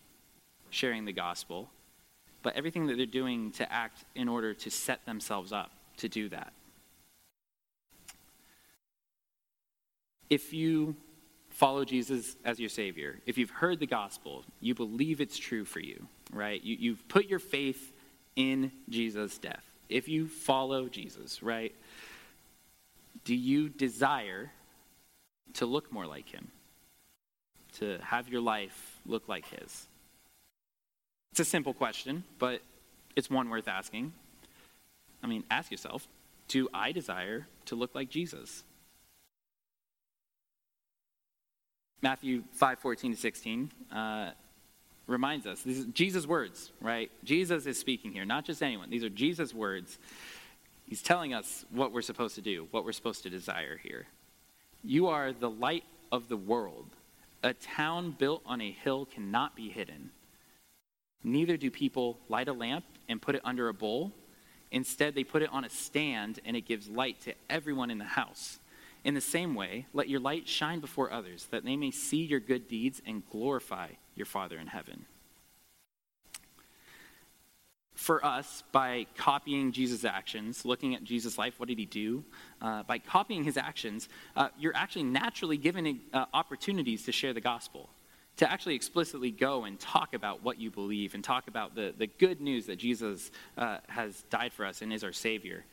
sharing 0.70 1.06
the 1.06 1.14
gospel, 1.14 1.70
but 2.44 2.56
everything 2.56 2.88
that 2.88 2.98
they're 2.98 3.06
doing 3.06 3.52
to 3.54 3.72
act 3.72 4.04
in 4.16 4.28
order 4.28 4.54
to 4.54 4.70
set 4.70 5.06
themselves 5.06 5.52
up 5.52 5.72
to 5.98 6.08
do 6.08 6.30
that. 6.30 6.54
if 10.30 10.54
you 10.54 10.96
follow 11.50 11.84
Jesus 11.84 12.38
as 12.46 12.60
your 12.60 12.70
Savior, 12.70 13.20
if 13.26 13.38
you've 13.38 13.50
heard 13.50 13.80
the 13.80 13.88
gospel, 13.88 14.44
you 14.62 14.76
believe 14.76 15.20
it's 15.20 15.38
true 15.38 15.66
for 15.66 15.80
you, 15.80 16.08
right? 16.32 16.64
You, 16.64 16.78
you've 16.80 17.08
put 17.08 17.26
your 17.26 17.40
faith 17.40 17.94
in 18.36 18.72
Jesus' 18.88 19.38
death. 19.38 19.64
If 19.90 20.08
you 20.08 20.28
follow 20.28 20.88
Jesus, 20.88 21.42
right? 21.42 21.74
Do 23.26 23.36
you 23.36 23.70
desire 23.70 24.52
to 25.54 25.66
look 25.66 25.92
more 25.92 26.06
like 26.06 26.30
Him? 26.30 26.50
To 27.80 27.98
have 28.04 28.30
your 28.30 28.42
life 28.42 29.00
look 29.06 29.28
like 29.28 29.48
His? 29.48 29.88
It's 31.32 31.40
a 31.40 31.46
simple 31.46 31.74
question, 31.74 32.24
but 32.38 32.62
it's 33.16 33.30
one 33.30 33.50
worth 33.50 33.68
asking. 33.68 34.14
I 35.24 35.28
mean, 35.28 35.44
ask 35.50 35.72
yourself 35.72 36.08
do 36.48 36.68
I 36.74 36.92
desire 36.92 37.48
to 37.66 37.76
look 37.76 37.94
like 37.94 38.10
Jesus? 38.10 38.64
Matthew 42.02 42.44
5 42.54 42.80
14 42.80 43.12
to 43.12 43.18
16 43.18 43.72
uh, 43.92 44.32
reminds 45.06 45.46
us 45.46 45.62
these 45.62 45.82
are 45.82 45.92
Jesus' 45.92 46.26
words, 46.26 46.72
right? 46.82 47.12
Jesus 47.24 47.66
is 47.66 47.80
speaking 47.80 48.12
here, 48.12 48.26
not 48.26 48.46
just 48.46 48.64
anyone. 48.64 48.90
These 48.90 49.04
are 49.04 49.10
Jesus' 49.10 49.54
words. 49.54 50.00
He's 50.88 51.02
telling 51.02 51.34
us 51.34 51.66
what 51.70 51.92
we're 51.92 52.02
supposed 52.02 52.36
to 52.36 52.42
do, 52.42 52.68
what 52.72 52.84
we're 52.84 52.94
supposed 52.94 53.24
to 53.24 53.30
desire 53.30 53.78
here. 53.78 54.08
You 54.84 55.08
are 55.08 55.34
the 55.34 55.50
light 55.50 55.84
of 56.12 56.30
the 56.30 56.38
world. 56.38 56.88
A 57.44 57.54
town 57.54 58.16
built 58.18 58.42
on 58.46 58.60
a 58.60 58.72
hill 58.72 59.06
cannot 59.06 59.56
be 59.56 59.70
hidden. 59.70 60.10
Neither 61.24 61.58
do 61.58 61.70
people 61.70 62.20
light 62.30 62.48
a 62.48 62.54
lamp 62.54 62.86
and 63.08 63.22
put 63.22 63.36
it 63.36 63.42
under 63.44 63.68
a 63.68 63.74
bowl. 63.74 64.14
Instead, 64.72 65.16
they 65.16 65.24
put 65.24 65.42
it 65.42 65.50
on 65.52 65.66
a 65.66 65.70
stand 65.70 66.40
and 66.46 66.56
it 66.56 66.62
gives 66.62 66.88
light 66.88 67.20
to 67.22 67.34
everyone 67.50 67.92
in 67.92 67.98
the 67.98 68.06
house. 68.06 68.60
In 69.04 69.14
the 69.14 69.22
same 69.22 69.56
way, 69.56 69.86
let 69.94 70.10
your 70.10 70.20
light 70.20 70.48
shine 70.48 70.80
before 70.80 71.12
others, 71.12 71.48
that 71.52 71.64
they 71.64 71.78
may 71.78 71.92
see 71.92 72.24
your 72.24 72.40
good 72.40 72.68
deeds 72.68 73.02
and 73.06 73.24
glorify 73.30 73.90
your 74.16 74.26
Father 74.26 74.58
in 74.58 74.68
heaven. 74.68 75.06
For 77.96 78.26
us, 78.26 78.64
by 78.72 79.08
copying 79.18 79.74
Jesus' 79.74 80.06
actions, 80.06 80.64
looking 80.64 80.96
at 80.96 81.04
Jesus' 81.04 81.38
life, 81.38 81.60
what 81.60 81.68
did 81.68 81.78
he 81.78 81.86
do? 81.86 82.24
Uh, 82.62 82.84
by 82.84 82.98
copying 82.98 83.44
his 83.44 83.58
actions, 83.58 84.08
uh, 84.38 84.50
you're 84.58 84.76
actually 84.76 85.04
naturally 85.04 85.58
given 85.58 86.00
uh, 86.14 86.26
opportunities 86.34 87.04
to 87.04 87.12
share 87.12 87.34
the 87.34 87.42
gospel, 87.42 87.90
to 88.40 88.50
actually 88.50 88.76
explicitly 88.76 89.32
go 89.32 89.66
and 89.66 89.78
talk 89.80 90.14
about 90.14 90.44
what 90.44 90.58
you 90.58 90.72
believe 90.72 91.14
and 91.14 91.22
talk 91.22 91.50
about 91.50 91.76
the, 91.76 91.94
the 91.98 92.08
good 92.08 92.40
news 92.40 92.66
that 92.68 92.78
Jesus 92.78 93.32
uh, 93.58 93.80
has 93.90 94.24
died 94.30 94.54
for 94.54 94.66
us 94.66 94.82
and 94.82 94.94
is 94.94 95.04
our 95.04 95.12
Savior. 95.12 95.66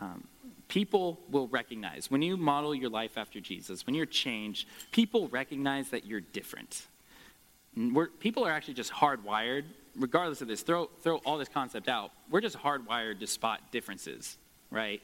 Um, 0.00 0.26
people 0.68 1.20
will 1.30 1.48
recognize 1.48 2.10
when 2.10 2.22
you 2.22 2.38
model 2.38 2.74
your 2.74 2.88
life 2.88 3.18
after 3.18 3.40
Jesus, 3.40 3.84
when 3.84 3.94
you're 3.94 4.06
changed, 4.06 4.66
people 4.90 5.28
recognize 5.28 5.90
that 5.90 6.06
you're 6.06 6.22
different. 6.22 6.86
We're, 7.76 8.06
people 8.06 8.42
are 8.46 8.52
actually 8.52 8.74
just 8.74 8.90
hardwired, 8.90 9.64
regardless 9.94 10.40
of 10.40 10.48
this, 10.48 10.62
throw, 10.62 10.88
throw 11.02 11.18
all 11.26 11.36
this 11.36 11.50
concept 11.50 11.88
out. 11.88 12.12
We're 12.30 12.40
just 12.40 12.56
hardwired 12.56 13.20
to 13.20 13.26
spot 13.26 13.60
differences, 13.70 14.38
right? 14.70 15.02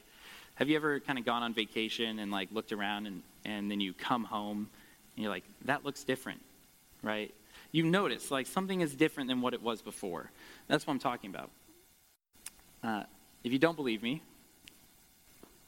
Have 0.55 0.69
you 0.69 0.75
ever 0.75 0.99
kind 1.01 1.19
of 1.19 1.25
gone 1.25 1.43
on 1.43 1.53
vacation 1.53 2.17
and 2.17 2.31
like 2.31 2.49
looked 2.51 2.71
around 2.71 3.05
and, 3.05 3.21
and 3.43 3.69
then 3.69 3.79
you 3.79 3.93
come 3.93 4.23
home 4.23 4.69
and 5.15 5.23
you're 5.23 5.31
like, 5.31 5.43
that 5.65 5.85
looks 5.85 6.03
different, 6.03 6.41
right? 7.05 7.33
You 7.71 7.83
notice 7.83 8.31
like 8.31 8.47
something 8.47 8.81
is 8.81 8.95
different 8.95 9.29
than 9.29 9.41
what 9.41 9.53
it 9.53 9.61
was 9.61 9.81
before. 9.81 10.31
That's 10.67 10.85
what 10.85 10.93
I'm 10.93 10.99
talking 10.99 11.29
about. 11.29 11.49
Uh, 12.83 13.03
if 13.43 13.51
you 13.51 13.59
don't 13.59 13.75
believe 13.75 14.03
me, 14.03 14.21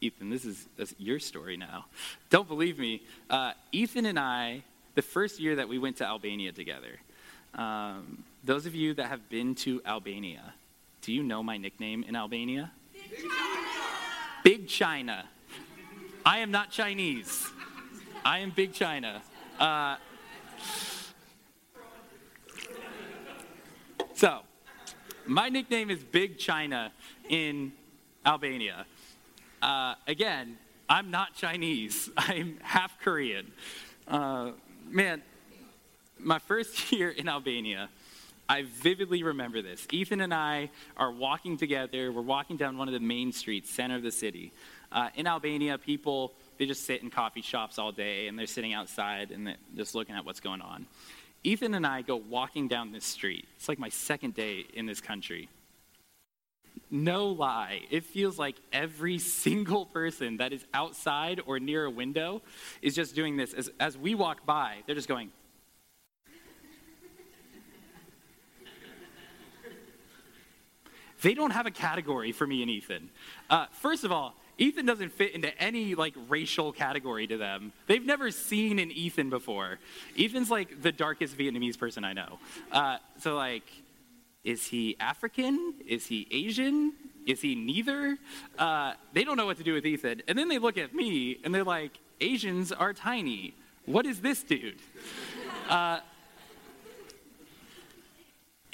Ethan, 0.02 0.30
this 0.30 0.46
is, 0.46 0.68
your 0.98 1.20
story 1.20 1.58
now. 1.58 1.86
Don't 2.30 2.48
believe 2.48 2.78
me. 2.78 3.02
Uh, 3.30 3.54
Ethan 3.72 4.06
and 4.06 4.20
I, 4.20 4.64
the 4.94 5.02
first 5.02 5.40
year 5.40 5.56
that 5.56 5.68
we 5.68 5.80
went 5.80 5.98
to 5.98 6.06
Albania 6.06 6.52
together, 6.52 7.00
um, 7.56 8.24
those 8.44 8.68
of 8.68 8.76
you 8.76 8.94
that 8.94 9.08
have 9.08 9.28
been 9.30 9.56
to 9.56 9.82
Albania, 9.86 10.54
do 11.02 11.12
you 11.12 11.24
know 11.24 11.42
my 11.42 11.58
nickname 11.58 12.04
in 12.08 12.16
Albania? 12.16 12.72
Big 12.94 13.18
China. 13.18 13.34
Big 14.44 14.68
China. 14.68 15.26
I 16.26 16.40
am 16.40 16.52
not 16.52 16.70
Chinese. 16.70 17.48
I 18.24 18.40
am 18.40 18.52
Big 18.52 18.74
China. 18.74 19.22
Uh, 19.60 19.96
so, 24.18 24.40
my 25.28 25.48
nickname 25.50 25.92
is 25.92 26.04
Big 26.04 26.40
China 26.40 26.92
in 27.30 27.72
Albania. 28.26 28.88
Uh, 29.62 29.94
again, 30.08 30.58
I'm 30.90 31.12
not 31.12 31.36
Chinese. 31.36 32.10
I'm 32.18 32.58
half 32.64 33.00
Korean. 33.00 33.52
Uh, 34.08 34.54
man, 34.90 35.22
my 36.18 36.40
first 36.40 36.92
year 36.92 37.12
in 37.12 37.30
Albania, 37.30 37.90
I 38.50 38.64
vividly 38.64 39.22
remember 39.22 39.62
this. 39.62 39.86
Ethan 39.92 40.22
and 40.22 40.34
I 40.34 40.72
are 40.96 41.12
walking 41.12 41.56
together. 41.56 42.12
We're 42.12 42.24
walking 42.24 42.58
down 42.58 42.76
one 42.80 42.88
of 42.88 42.96
the 42.96 43.00
main 43.00 43.32
streets, 43.32 43.70
center 43.70 43.98
of 43.98 44.02
the 44.02 44.12
city. 44.12 44.52
Uh, 44.92 45.10
in 45.14 45.28
Albania, 45.28 45.78
people 45.78 46.34
they 46.58 46.66
just 46.66 46.88
sit 46.88 47.04
in 47.04 47.12
coffee 47.12 47.44
shops 47.44 47.78
all 47.78 47.92
day, 47.92 48.28
and 48.28 48.40
they're 48.40 48.48
sitting 48.48 48.74
outside 48.74 49.30
and 49.30 49.56
just 49.76 49.94
looking 49.94 50.16
at 50.16 50.26
what's 50.26 50.40
going 50.40 50.62
on. 50.62 50.88
Ethan 51.48 51.74
and 51.74 51.88
I 51.88 52.02
go 52.02 52.18
walking 52.18 52.68
down 52.68 52.92
this 52.92 53.06
street. 53.06 53.48
It's 53.56 53.70
like 53.70 53.80
my 53.80 53.90
second 53.90 54.34
day 54.36 54.66
in 54.74 54.86
this 54.86 55.02
country 55.02 55.50
no 56.90 57.28
lie, 57.28 57.82
it 57.90 58.06
feels 58.06 58.40
like 58.40 58.56
every 58.72 59.18
single 59.44 59.86
person 59.86 60.38
that 60.38 60.54
is 60.54 60.64
outside 60.74 61.42
or 61.46 61.60
near 61.60 61.84
a 61.86 61.92
window 61.92 62.42
is 62.82 62.96
just 62.96 63.14
doing 63.16 63.38
this. 63.38 63.54
As, 63.54 63.70
as 63.80 63.96
we 63.98 64.16
walk 64.16 64.46
by, 64.46 64.78
they're 64.86 64.96
just 64.96 65.08
going, 65.08 65.32
they 71.22 71.34
don't 71.34 71.52
have 71.52 71.66
a 71.66 71.72
category 71.72 72.32
for 72.32 72.46
me 72.48 72.62
and 72.62 72.72
Ethan. 72.72 73.10
Uh, 73.50 73.66
first 73.72 74.04
of 74.04 74.12
all, 74.12 74.36
Ethan 74.58 74.86
doesn't 74.86 75.12
fit 75.12 75.34
into 75.34 75.56
any 75.62 75.96
like 75.96 76.14
racial 76.30 76.72
category 76.72 77.28
to 77.28 77.38
them. 77.38 77.72
They've 77.88 78.06
never 78.06 78.32
seen 78.32 78.80
an 78.80 78.92
Ethan 78.92 79.30
before. 79.30 79.80
Ethan's 80.18 80.50
like 80.50 80.82
the 80.82 80.92
darkest 80.92 81.38
Vietnamese 81.38 81.78
person 81.78 82.04
I 82.04 82.14
know. 82.14 82.40
Uh, 82.72 82.98
so 83.20 83.36
like 83.36 83.64
is 84.44 84.66
he 84.66 84.96
African? 85.00 85.74
Is 85.86 86.06
he 86.08 86.26
Asian? 86.32 86.94
Is 87.26 87.42
he 87.42 87.54
neither? 87.54 88.18
Uh, 88.58 88.94
they 89.12 89.26
don't 89.26 89.36
know 89.36 89.46
what 89.46 89.58
to 89.58 89.64
do 89.64 89.74
with 89.74 89.86
Ethan. 89.86 90.22
And 90.28 90.38
then 90.38 90.48
they 90.48 90.58
look 90.58 90.78
at 90.78 90.96
me 90.96 91.40
and 91.44 91.54
they're 91.54 91.66
like, 91.66 92.00
Asians 92.22 92.72
are 92.72 92.94
tiny. 92.94 93.54
What 93.86 94.06
is 94.06 94.22
this 94.22 94.44
dude? 94.44 94.80
Uh, 95.68 96.00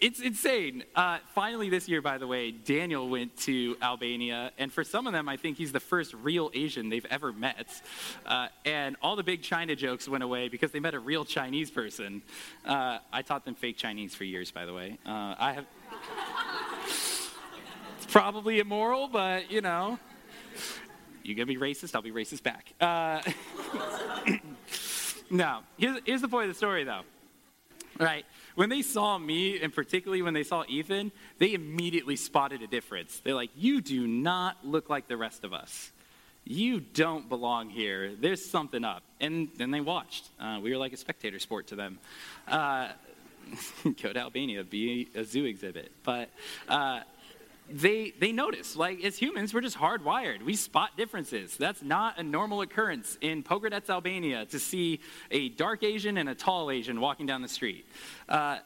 it's 0.04 0.20
insane. 0.20 0.84
Uh, 0.98 1.20
finally, 1.34 1.70
this 1.70 1.88
year, 1.88 2.02
by 2.02 2.18
the 2.18 2.28
way, 2.28 2.52
Daniel 2.52 3.08
went 3.08 3.38
to 3.38 3.78
Albania, 3.82 4.52
and 4.58 4.72
for 4.72 4.84
some 4.84 5.08
of 5.08 5.14
them, 5.14 5.30
I 5.30 5.38
think 5.38 5.56
he's 5.56 5.72
the 5.72 5.80
first 5.80 6.14
real 6.16 6.52
Asian 6.54 6.90
they've 6.90 7.06
ever 7.10 7.32
met. 7.32 7.82
Uh, 8.26 8.50
and 8.66 8.98
all 9.02 9.16
the 9.16 9.24
big 9.24 9.44
China 9.44 9.78
jokes 9.78 10.10
went 10.10 10.22
away 10.22 10.50
because 10.50 10.72
they 10.72 10.82
met 10.82 10.94
a 10.94 11.00
real 11.00 11.24
Chinese 11.24 11.72
person. 11.72 12.22
Uh, 12.66 12.98
I 13.14 13.22
taught 13.22 13.46
them 13.46 13.56
fake 13.56 13.78
Chinese 13.78 14.14
for 14.14 14.26
years, 14.26 14.52
by 14.52 14.66
the 14.66 14.74
way. 14.74 14.98
Uh, 15.06 15.36
I 15.40 15.54
have. 15.54 15.66
it's 17.96 18.06
probably 18.10 18.60
immoral, 18.60 19.08
but 19.08 19.50
you 19.50 19.62
know, 19.62 19.98
you 21.24 21.34
gonna 21.34 21.46
be 21.46 21.56
racist, 21.56 21.96
I'll 21.96 22.02
be 22.02 22.12
racist 22.12 22.44
back. 22.44 22.74
Uh, 22.82 23.22
no, 25.30 25.60
here's, 25.78 26.00
here's 26.06 26.22
the 26.22 26.28
point 26.28 26.50
of 26.50 26.54
the 26.54 26.58
story, 26.58 26.84
though. 26.84 27.04
Right? 28.00 28.26
when 28.56 28.70
they 28.70 28.82
saw 28.82 29.18
me, 29.18 29.60
and 29.62 29.74
particularly 29.74 30.22
when 30.22 30.34
they 30.34 30.44
saw 30.44 30.64
Ethan, 30.68 31.12
they 31.40 31.54
immediately 31.54 32.16
spotted 32.16 32.62
a 32.62 32.68
difference. 32.68 33.20
They're 33.24 33.36
like, 33.36 33.52
You 33.56 33.82
do 33.82 34.08
not 34.08 34.66
look 34.66 34.90
like 34.90 35.08
the 35.08 35.18
rest 35.18 35.44
of 35.44 35.54
us. 35.54 35.92
You 36.46 36.82
don't 36.82 37.30
belong 37.30 37.70
here. 37.70 38.14
There's 38.20 38.46
something 38.46 38.84
up. 38.84 39.04
And 39.22 39.50
then 39.58 39.72
they 39.72 39.80
watched. 39.80 40.28
Uh, 40.40 40.60
we 40.62 40.72
were 40.72 40.78
like 40.78 40.92
a 40.92 40.98
spectator 40.98 41.40
sport 41.40 41.68
to 41.68 41.76
them. 41.76 42.00
Uh, 42.48 42.90
go 44.02 44.12
to 44.12 44.20
Albania, 44.20 44.64
be 44.64 45.08
a 45.16 45.24
zoo 45.24 45.46
exhibit. 45.46 45.92
But 46.04 46.30
uh, 46.68 47.02
they, 47.70 48.14
they 48.20 48.32
notice. 48.32 48.76
Like, 48.76 49.04
as 49.04 49.18
humans, 49.18 49.54
we're 49.54 49.62
just 49.62 49.78
hardwired. 49.78 50.44
We 50.44 50.56
spot 50.56 50.98
differences. 50.98 51.58
That's 51.58 51.82
not 51.82 52.20
a 52.20 52.24
normal 52.24 52.62
occurrence 52.62 53.18
in 53.22 53.44
Pogradec, 53.44 53.90
Albania, 53.90 54.46
to 54.48 54.60
see 54.60 55.00
a 55.32 55.50
dark 55.50 55.84
Asian 55.84 56.18
and 56.18 56.30
a 56.30 56.36
tall 56.36 56.70
Asian 56.70 57.00
walking 57.00 57.26
down 57.26 57.42
the 57.42 57.48
street. 57.48 57.86
Uh, 58.28 58.60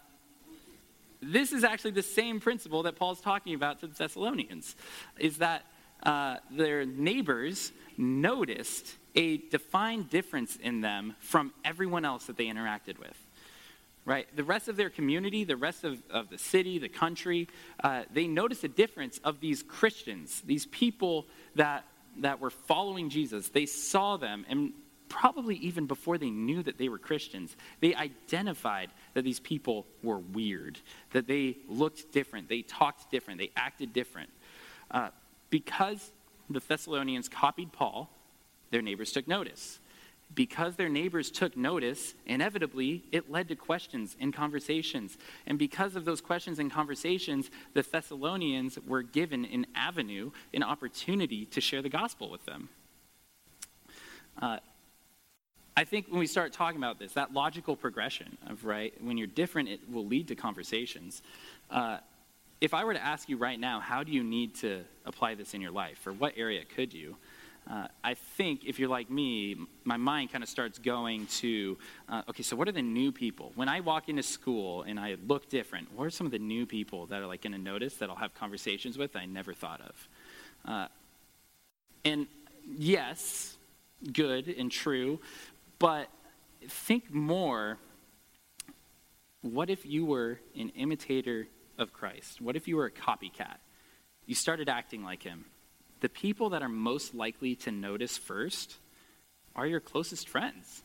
this 1.21 1.51
is 1.51 1.63
actually 1.63 1.91
the 1.91 2.03
same 2.03 2.39
principle 2.39 2.83
that 2.83 2.95
Paul's 2.95 3.21
talking 3.21 3.53
about 3.53 3.79
to 3.81 3.87
the 3.87 3.93
Thessalonians, 3.93 4.75
is 5.17 5.37
that 5.37 5.65
uh, 6.03 6.37
their 6.51 6.85
neighbors 6.85 7.71
noticed 7.97 8.95
a 9.15 9.37
defined 9.37 10.09
difference 10.09 10.55
in 10.57 10.81
them 10.81 11.15
from 11.19 11.53
everyone 11.65 12.05
else 12.05 12.25
that 12.25 12.37
they 12.37 12.45
interacted 12.45 12.99
with 12.99 13.26
right? 14.07 14.25
The 14.37 14.43
rest 14.45 14.69
of 14.69 14.77
their 14.77 14.89
community, 14.89 15.43
the 15.43 15.57
rest 15.57 15.83
of, 15.83 16.01
of 16.09 16.29
the 16.29 16.37
city, 16.37 16.79
the 16.79 16.87
country, 16.87 17.49
uh, 17.83 18.03
they 18.11 18.25
noticed 18.25 18.63
a 18.63 18.69
difference 18.69 19.19
of 19.21 19.41
these 19.41 19.61
Christians, 19.61 20.41
these 20.45 20.65
people 20.65 21.27
that, 21.55 21.83
that 22.19 22.39
were 22.39 22.49
following 22.49 23.09
Jesus. 23.09 23.49
They 23.49 23.65
saw 23.65 24.15
them, 24.15 24.45
and 24.47 24.71
probably 25.09 25.57
even 25.57 25.87
before 25.87 26.17
they 26.17 26.29
knew 26.29 26.63
that 26.63 26.77
they 26.77 26.87
were 26.87 26.97
Christians, 26.97 27.57
they 27.81 27.93
identified 27.95 28.91
that 29.13 29.23
these 29.23 29.41
people 29.41 29.85
were 30.01 30.19
weird, 30.19 30.79
that 31.11 31.27
they 31.27 31.57
looked 31.67 32.13
different, 32.13 32.47
they 32.47 32.61
talked 32.61 33.11
different, 33.11 33.41
they 33.41 33.51
acted 33.57 33.91
different. 33.91 34.29
Uh, 34.89 35.09
because 35.49 36.13
the 36.49 36.61
Thessalonians 36.65 37.27
copied 37.27 37.73
Paul, 37.73 38.09
their 38.71 38.81
neighbors 38.81 39.11
took 39.11 39.27
notice 39.27 39.79
because 40.33 40.75
their 40.75 40.89
neighbors 40.89 41.31
took 41.31 41.57
notice, 41.57 42.13
inevitably 42.25 43.03
it 43.11 43.31
led 43.31 43.47
to 43.47 43.55
questions 43.55 44.15
and 44.19 44.33
conversations. 44.33 45.17
And 45.47 45.57
because 45.57 45.95
of 45.95 46.05
those 46.05 46.21
questions 46.21 46.59
and 46.59 46.71
conversations, 46.71 47.49
the 47.73 47.81
Thessalonians 47.81 48.77
were 48.85 49.01
given 49.01 49.45
an 49.45 49.65
avenue, 49.75 50.31
an 50.53 50.63
opportunity 50.63 51.45
to 51.45 51.61
share 51.61 51.81
the 51.81 51.89
gospel 51.89 52.29
with 52.29 52.45
them. 52.45 52.69
Uh, 54.41 54.59
I 55.75 55.83
think 55.83 56.07
when 56.09 56.19
we 56.19 56.27
start 56.27 56.53
talking 56.53 56.77
about 56.77 56.99
this, 56.99 57.13
that 57.13 57.33
logical 57.33 57.75
progression 57.75 58.37
of, 58.47 58.65
right, 58.65 58.93
when 58.99 59.17
you're 59.17 59.27
different, 59.27 59.69
it 59.69 59.79
will 59.91 60.05
lead 60.05 60.27
to 60.29 60.35
conversations. 60.35 61.21
Uh, 61.69 61.97
if 62.59 62.73
I 62.73 62.83
were 62.83 62.93
to 62.93 63.03
ask 63.03 63.29
you 63.29 63.37
right 63.37 63.59
now, 63.59 63.79
how 63.79 64.03
do 64.03 64.11
you 64.11 64.23
need 64.23 64.55
to 64.55 64.83
apply 65.05 65.35
this 65.35 65.53
in 65.53 65.61
your 65.61 65.71
life, 65.71 66.05
or 66.07 66.13
what 66.13 66.33
area 66.35 66.63
could 66.65 66.93
you? 66.93 67.15
Uh, 67.69 67.87
I 68.03 68.13
think 68.13 68.63
if 68.65 68.79
you're 68.79 68.89
like 68.89 69.09
me, 69.09 69.57
my 69.83 69.97
mind 69.97 70.31
kind 70.31 70.43
of 70.43 70.49
starts 70.49 70.79
going 70.79 71.25
to, 71.27 71.77
uh, 72.07 72.21
okay, 72.29 72.43
so 72.43 72.55
what 72.55 72.67
are 72.69 72.71
the 72.71 72.81
new 72.81 73.11
people? 73.11 73.51
When 73.55 73.67
I 73.67 73.81
walk 73.81 74.07
into 74.07 74.23
school 74.23 74.83
and 74.83 74.99
I 74.99 75.17
look 75.27 75.49
different, 75.49 75.93
what 75.93 76.05
are 76.05 76.09
some 76.09 76.25
of 76.25 76.31
the 76.31 76.39
new 76.39 76.65
people 76.65 77.07
that 77.07 77.21
are 77.21 77.27
like 77.27 77.41
going 77.41 77.51
to 77.51 77.59
notice 77.59 77.95
that 77.97 78.09
I'll 78.09 78.15
have 78.15 78.33
conversations 78.33 78.97
with 78.97 79.15
I 79.15 79.25
never 79.25 79.53
thought 79.53 79.81
of? 79.81 80.09
Uh, 80.65 80.87
and 82.05 82.27
yes, 82.77 83.57
good 84.13 84.47
and 84.47 84.71
true, 84.71 85.19
but 85.77 86.07
think 86.67 87.13
more. 87.13 87.77
What 89.41 89.69
if 89.69 89.85
you 89.85 90.05
were 90.05 90.39
an 90.57 90.69
imitator 90.69 91.47
of 91.77 91.93
Christ? 91.93 92.41
What 92.41 92.55
if 92.55 92.67
you 92.67 92.77
were 92.77 92.85
a 92.85 92.91
copycat? 92.91 93.57
You 94.25 94.35
started 94.35 94.67
acting 94.67 95.03
like 95.03 95.23
him 95.23 95.45
the 95.99 96.09
people 96.09 96.49
that 96.49 96.61
are 96.61 96.69
most 96.69 97.15
likely 97.15 97.55
to 97.55 97.71
notice 97.71 98.17
first 98.17 98.77
are 99.55 99.65
your 99.65 99.79
closest 99.79 100.29
friends. 100.29 100.83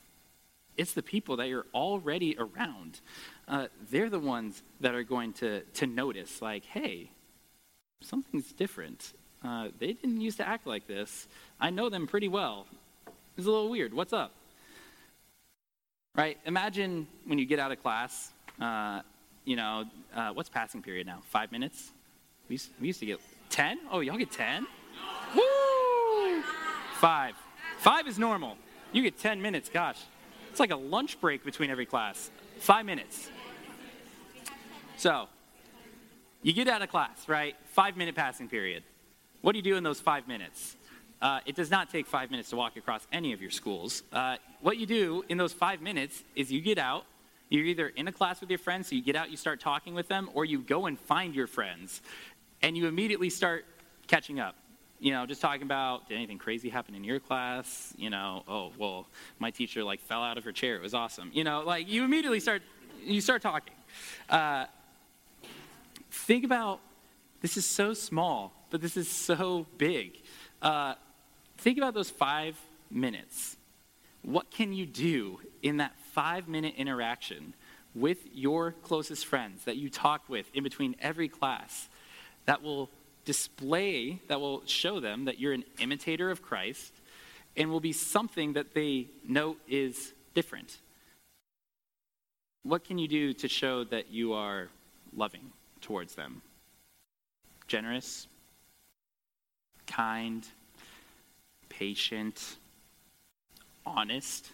It's 0.77 0.95
the 0.95 1.03
people 1.03 1.37
that 1.37 1.49
you're 1.49 1.67
already 1.75 2.37
around. 2.39 3.01
Uh, 3.47 3.67
they're 3.91 4.09
the 4.09 4.19
ones 4.19 4.63
that 4.81 4.95
are 4.95 5.03
going 5.03 5.35
to, 5.35 5.61
to 5.75 5.87
notice, 5.87 6.41
like, 6.41 6.65
hey, 6.65 7.11
something's 8.01 8.53
different. 8.53 9.13
Uh, 9.45 9.69
they 9.79 9.93
didn't 9.93 10.21
used 10.21 10.39
to 10.39 10.49
act 10.49 10.67
like 10.67 10.87
this. 10.87 11.29
I 11.61 11.71
know 11.71 11.91
them 11.91 12.07
pretty 12.07 12.29
well. 12.29 12.67
It's 13.37 13.47
a 13.47 13.51
little 13.51 13.69
weird. 13.69 13.93
What's 13.93 14.13
up? 14.13 14.33
Right? 16.15 16.39
Imagine 16.47 17.07
when 17.27 17.39
you 17.39 17.45
get 17.47 17.59
out 17.59 17.73
of 17.73 17.83
class, 17.83 18.33
uh, 18.61 19.01
you 19.45 19.57
know, 19.57 19.85
uh, 20.15 20.31
what's 20.31 20.49
passing 20.49 20.83
period 20.83 21.07
now? 21.07 21.21
Five 21.25 21.53
minutes? 21.53 21.91
We 22.49 22.55
used, 22.55 22.71
we 22.81 22.87
used 22.89 23.01
to 23.01 23.07
get 23.07 23.21
10? 23.51 23.79
Oh, 23.91 24.01
y'all 24.01 24.17
get 24.17 24.31
10? 24.31 24.67
Five. 27.03 27.35
Five 27.79 28.07
is 28.07 28.17
normal. 28.17 28.57
You 28.93 29.03
get 29.03 29.19
10 29.19 29.43
minutes, 29.43 29.69
gosh. 29.69 29.99
It's 30.53 30.61
like 30.61 30.71
a 30.71 30.77
lunch 30.77 31.21
break 31.21 31.45
between 31.45 31.69
every 31.69 31.85
class. 31.85 32.31
Five 32.61 32.87
minutes. 32.87 33.29
So, 34.99 35.27
you 36.43 36.53
get 36.53 36.69
out 36.69 36.81
of 36.81 36.91
class, 36.91 37.29
right? 37.29 37.57
Five 37.65 37.97
minute 37.97 38.15
passing 38.15 38.49
period. 38.49 38.85
What 39.41 39.51
do 39.51 39.59
you 39.59 39.65
do 39.65 39.75
in 39.75 39.83
those 39.83 39.99
five 39.99 40.29
minutes? 40.29 40.77
Uh, 41.21 41.41
it 41.45 41.57
does 41.57 41.73
not 41.73 41.91
take 41.91 42.07
five 42.07 42.31
minutes 42.31 42.51
to 42.51 42.57
walk 42.57 42.77
across 42.77 43.05
any 43.13 43.33
of 43.33 43.43
your 43.43 43.51
schools. 43.51 44.05
Uh, 44.13 44.37
what 44.61 44.77
you 44.77 44.87
do 44.87 45.25
in 45.29 45.37
those 45.37 45.53
five 45.53 45.83
minutes 45.83 46.23
is 46.37 46.53
you 46.53 46.61
get 46.61 46.79
out. 46.79 47.05
You're 47.49 47.65
either 47.65 47.89
in 47.89 48.07
a 48.07 48.13
class 48.13 48.41
with 48.41 48.49
your 48.49 48.61
friends, 48.61 48.87
so 48.87 48.95
you 48.95 49.03
get 49.03 49.17
out, 49.17 49.29
you 49.29 49.37
start 49.37 49.59
talking 49.59 49.93
with 49.93 50.07
them, 50.07 50.31
or 50.35 50.45
you 50.45 50.61
go 50.61 50.87
and 50.87 50.97
find 51.01 51.35
your 51.35 51.49
friends, 51.49 52.01
and 52.63 52.77
you 52.77 52.87
immediately 52.87 53.29
start 53.29 53.65
catching 54.07 54.39
up 54.39 54.55
you 55.03 55.11
know, 55.11 55.27
just 55.27 55.41
talking 55.41 55.63
about 55.63 56.09
did 56.09 56.15
anything 56.15 56.39
crazy 56.39 56.69
happen 56.69 56.95
in 56.95 57.03
your 57.03 57.19
class? 57.19 57.93
You 57.97 58.09
know, 58.09 58.45
oh 58.47 58.71
well, 58.79 59.09
my 59.41 59.51
teacher 59.51 59.83
like 59.83 60.01
fell 60.01 60.23
out 60.23 60.39
of 60.39 60.45
her 60.45 60.53
chair. 60.53 60.77
It 60.77 60.83
was 60.83 60.95
awesome. 60.95 61.31
You 61.35 61.43
know, 61.43 61.63
like 61.67 61.89
you 61.89 62.05
immediately 62.05 62.39
start 62.39 62.63
you 63.03 63.21
start 63.21 63.43
talking. 63.43 63.75
Uh, 64.31 64.67
think 66.09 66.45
about 66.45 66.79
this 67.41 67.57
is 67.57 67.67
so 67.67 67.95
small, 67.95 68.53
but 68.71 68.81
this 68.81 68.97
is 68.97 69.11
so 69.11 69.67
big. 69.77 70.21
Uh, 70.63 70.95
think 71.59 71.79
about 71.79 71.95
those 71.95 72.11
five 72.11 72.57
minutes. 72.89 73.57
What 74.23 74.53
can 74.53 74.73
you 74.73 74.87
do 74.87 75.41
in 75.63 75.79
that 75.79 75.97
five 76.13 76.47
minute 76.47 76.75
interaction 76.77 77.55
with 77.93 78.19
your 78.33 78.71
closest 78.85 79.27
friends 79.27 79.65
that 79.65 79.77
you 79.77 79.91
talk 79.91 80.29
with 80.29 80.47
in 80.55 80.63
between 80.63 80.95
every 81.01 81.29
class 81.29 81.89
that 82.47 82.63
will 82.63 82.89
display 83.25 84.21
that 84.29 84.41
will 84.41 84.63
show 84.67 85.01
them 85.01 85.27
that 85.27 85.39
you're 85.39 85.53
an 85.53 85.65
imitator 85.79 86.31
of 86.31 86.43
Christ 86.43 86.93
and 87.57 87.71
will 87.71 87.81
be 87.81 87.93
something 87.93 88.55
that 88.55 88.75
they 88.75 89.07
know 89.27 89.57
is 89.69 90.13
different. 90.35 90.79
What 92.63 92.85
can 92.85 92.99
you 92.99 93.09
do 93.09 93.33
to 93.35 93.49
show 93.49 93.85
that 93.85 94.11
you 94.11 94.33
are 94.33 94.69
loving 95.15 95.53
towards 95.81 96.15
them? 96.15 96.43
Generous, 97.67 98.27
kind, 99.87 100.47
patient, 101.69 102.57
honest, 103.85 104.51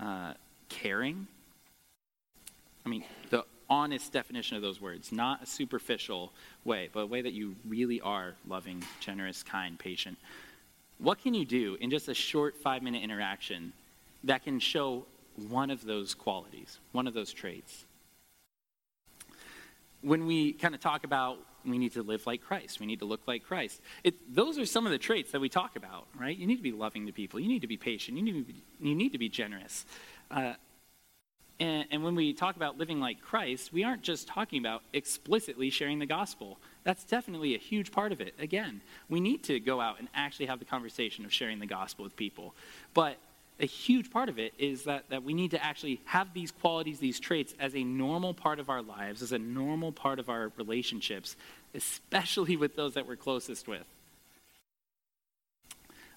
uh, 0.00 0.34
caring. 0.68 1.26
I 2.84 2.88
mean, 2.88 3.04
the 3.30 3.44
honest 3.70 4.12
definition 4.12 4.56
of 4.56 4.62
those 4.62 4.80
words, 4.80 5.12
not 5.12 5.42
a 5.42 5.46
superficial 5.46 6.32
way, 6.64 6.88
but 6.92 7.00
a 7.00 7.06
way 7.06 7.22
that 7.22 7.32
you 7.32 7.56
really 7.66 8.00
are 8.00 8.34
loving, 8.46 8.82
generous, 9.00 9.42
kind, 9.42 9.78
patient. 9.78 10.18
What 10.98 11.22
can 11.22 11.34
you 11.34 11.44
do 11.44 11.76
in 11.80 11.90
just 11.90 12.08
a 12.08 12.14
short 12.14 12.56
five 12.56 12.82
minute 12.82 13.02
interaction 13.02 13.72
that 14.24 14.44
can 14.44 14.58
show 14.58 15.04
one 15.48 15.70
of 15.70 15.84
those 15.84 16.14
qualities, 16.14 16.78
one 16.92 17.06
of 17.06 17.14
those 17.14 17.32
traits? 17.32 17.84
When 20.00 20.26
we 20.26 20.52
kind 20.52 20.74
of 20.74 20.80
talk 20.80 21.04
about 21.04 21.38
we 21.64 21.78
need 21.78 21.92
to 21.92 22.02
live 22.02 22.26
like 22.26 22.42
Christ, 22.42 22.80
we 22.80 22.86
need 22.86 23.00
to 23.00 23.04
look 23.04 23.20
like 23.26 23.44
Christ, 23.44 23.80
it, 24.04 24.34
those 24.34 24.58
are 24.58 24.66
some 24.66 24.86
of 24.86 24.92
the 24.92 24.98
traits 24.98 25.32
that 25.32 25.40
we 25.40 25.48
talk 25.48 25.76
about, 25.76 26.06
right? 26.18 26.36
You 26.36 26.46
need 26.46 26.56
to 26.56 26.62
be 26.62 26.72
loving 26.72 27.06
to 27.06 27.12
people, 27.12 27.40
you 27.40 27.48
need 27.48 27.60
to 27.62 27.66
be 27.66 27.76
patient, 27.76 28.16
you 28.16 28.22
need 28.24 28.32
to 28.32 28.52
be, 28.52 28.62
you 28.80 28.94
need 28.94 29.12
to 29.12 29.18
be 29.18 29.28
generous. 29.28 29.84
Uh, 30.30 30.54
and, 31.60 31.86
and, 31.90 32.04
when 32.04 32.14
we 32.14 32.32
talk 32.32 32.54
about 32.56 32.78
living 32.78 33.00
like 33.00 33.20
Christ, 33.20 33.72
we 33.72 33.82
aren't 33.82 34.02
just 34.02 34.28
talking 34.28 34.60
about 34.60 34.82
explicitly 34.92 35.70
sharing 35.70 35.98
the 35.98 36.06
gospel. 36.06 36.58
That's 36.84 37.04
definitely 37.04 37.54
a 37.54 37.58
huge 37.58 37.90
part 37.90 38.12
of 38.12 38.20
it. 38.20 38.34
Again, 38.38 38.80
we 39.08 39.18
need 39.20 39.42
to 39.44 39.58
go 39.58 39.80
out 39.80 39.98
and 39.98 40.08
actually 40.14 40.46
have 40.46 40.60
the 40.60 40.64
conversation 40.64 41.24
of 41.24 41.32
sharing 41.32 41.58
the 41.58 41.66
gospel 41.66 42.04
with 42.04 42.16
people. 42.16 42.54
But 42.94 43.16
a 43.60 43.66
huge 43.66 44.10
part 44.10 44.28
of 44.28 44.38
it 44.38 44.54
is 44.56 44.84
that, 44.84 45.08
that 45.10 45.24
we 45.24 45.34
need 45.34 45.50
to 45.50 45.64
actually 45.64 46.00
have 46.04 46.32
these 46.32 46.52
qualities, 46.52 47.00
these 47.00 47.18
traits, 47.18 47.54
as 47.58 47.74
a 47.74 47.82
normal 47.82 48.34
part 48.34 48.60
of 48.60 48.70
our 48.70 48.82
lives, 48.82 49.20
as 49.20 49.32
a 49.32 49.38
normal 49.38 49.90
part 49.90 50.20
of 50.20 50.28
our 50.28 50.52
relationships, 50.56 51.34
especially 51.74 52.56
with 52.56 52.76
those 52.76 52.94
that 52.94 53.06
we're 53.06 53.16
closest 53.16 53.66
with. 53.66 53.84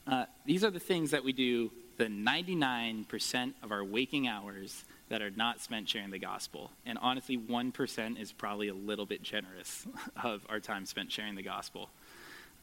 Uh, 0.05 0.25
these 0.45 0.63
are 0.63 0.71
the 0.71 0.79
things 0.79 1.11
that 1.11 1.23
we 1.23 1.31
do 1.31 1.71
the 2.01 2.07
99% 2.07 3.53
of 3.61 3.71
our 3.71 3.83
waking 3.83 4.27
hours 4.27 4.85
that 5.09 5.21
are 5.21 5.29
not 5.29 5.61
spent 5.61 5.87
sharing 5.87 6.09
the 6.09 6.17
gospel. 6.17 6.71
And 6.83 6.97
honestly, 6.99 7.37
1% 7.37 8.19
is 8.19 8.31
probably 8.31 8.69
a 8.69 8.73
little 8.73 9.05
bit 9.05 9.21
generous 9.21 9.85
of 10.23 10.41
our 10.49 10.59
time 10.59 10.87
spent 10.87 11.11
sharing 11.11 11.35
the 11.35 11.43
gospel. 11.43 11.91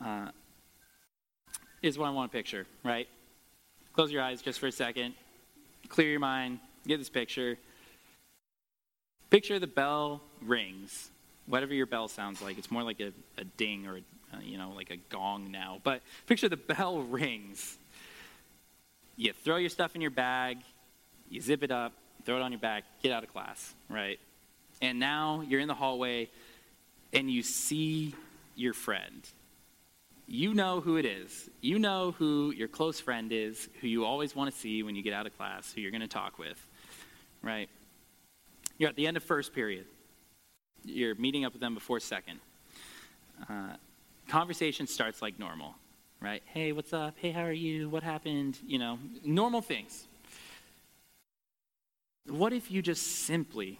Uh, 0.04 0.30
is 1.82 1.96
what 1.96 2.08
I 2.08 2.10
want 2.10 2.32
to 2.32 2.36
picture, 2.36 2.66
right? 2.82 3.06
Close 3.92 4.10
your 4.10 4.22
eyes 4.22 4.42
just 4.42 4.58
for 4.58 4.66
a 4.66 4.72
second. 4.72 5.14
Clear 5.88 6.10
your 6.10 6.20
mind. 6.20 6.58
Get 6.84 6.98
this 6.98 7.08
picture. 7.08 7.58
Picture 9.30 9.60
the 9.60 9.68
bell 9.68 10.20
rings 10.42 11.12
whatever 11.48 11.74
your 11.74 11.86
bell 11.86 12.08
sounds 12.08 12.40
like. 12.42 12.58
It's 12.58 12.70
more 12.70 12.82
like 12.82 13.00
a, 13.00 13.12
a 13.38 13.44
ding 13.44 13.86
or, 13.86 13.96
a, 13.96 14.42
you 14.42 14.58
know, 14.58 14.72
like 14.74 14.90
a 14.90 14.96
gong 14.96 15.50
now. 15.50 15.80
But 15.82 16.02
picture 16.26 16.48
the 16.48 16.56
bell 16.56 17.02
rings. 17.02 17.78
You 19.18 19.32
throw 19.32 19.56
your 19.56 19.68
stuff 19.68 19.96
in 19.96 20.00
your 20.00 20.12
bag, 20.12 20.58
you 21.28 21.40
zip 21.40 21.64
it 21.64 21.72
up, 21.72 21.92
throw 22.24 22.36
it 22.36 22.40
on 22.40 22.52
your 22.52 22.60
back, 22.60 22.84
get 23.02 23.10
out 23.10 23.24
of 23.24 23.32
class, 23.32 23.74
right? 23.90 24.20
And 24.80 25.00
now 25.00 25.42
you're 25.46 25.60
in 25.60 25.66
the 25.66 25.74
hallway 25.74 26.30
and 27.12 27.28
you 27.28 27.42
see 27.42 28.14
your 28.54 28.72
friend. 28.72 29.28
You 30.28 30.54
know 30.54 30.80
who 30.80 30.98
it 30.98 31.04
is. 31.04 31.50
You 31.60 31.80
know 31.80 32.12
who 32.12 32.52
your 32.56 32.68
close 32.68 33.00
friend 33.00 33.32
is, 33.32 33.68
who 33.80 33.88
you 33.88 34.04
always 34.04 34.36
want 34.36 34.54
to 34.54 34.60
see 34.60 34.84
when 34.84 34.94
you 34.94 35.02
get 35.02 35.14
out 35.14 35.26
of 35.26 35.36
class, 35.36 35.72
who 35.72 35.80
you're 35.80 35.90
going 35.90 36.00
to 36.00 36.06
talk 36.06 36.38
with, 36.38 36.64
right? 37.42 37.68
You're 38.76 38.88
at 38.88 38.94
the 38.94 39.08
end 39.08 39.16
of 39.16 39.24
first 39.24 39.52
period. 39.52 39.86
You're 40.84 41.16
meeting 41.16 41.44
up 41.44 41.54
with 41.54 41.60
them 41.60 41.74
before 41.74 41.98
second. 41.98 42.38
Uh, 43.48 43.74
conversation 44.28 44.86
starts 44.86 45.20
like 45.20 45.40
normal, 45.40 45.74
right? 46.20 46.42
Hey, 46.46 46.72
what's 46.72 46.92
up? 46.92 47.14
Hey, 47.18 47.30
how 47.30 47.42
are 47.42 47.52
you? 47.52 47.88
What 47.88 48.02
happened? 48.02 48.58
You 48.66 48.78
know, 48.78 48.98
normal 49.24 49.62
things. 49.62 50.06
What 52.26 52.52
if 52.52 52.70
you 52.70 52.82
just 52.82 53.24
simply, 53.24 53.78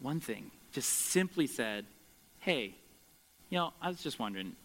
one 0.00 0.20
thing, 0.20 0.50
just 0.72 0.88
simply 0.88 1.46
said, 1.46 1.84
hey, 2.40 2.74
you 3.50 3.58
know, 3.58 3.72
I 3.80 3.88
was 3.88 4.02
just 4.02 4.18
wondering, 4.18 4.56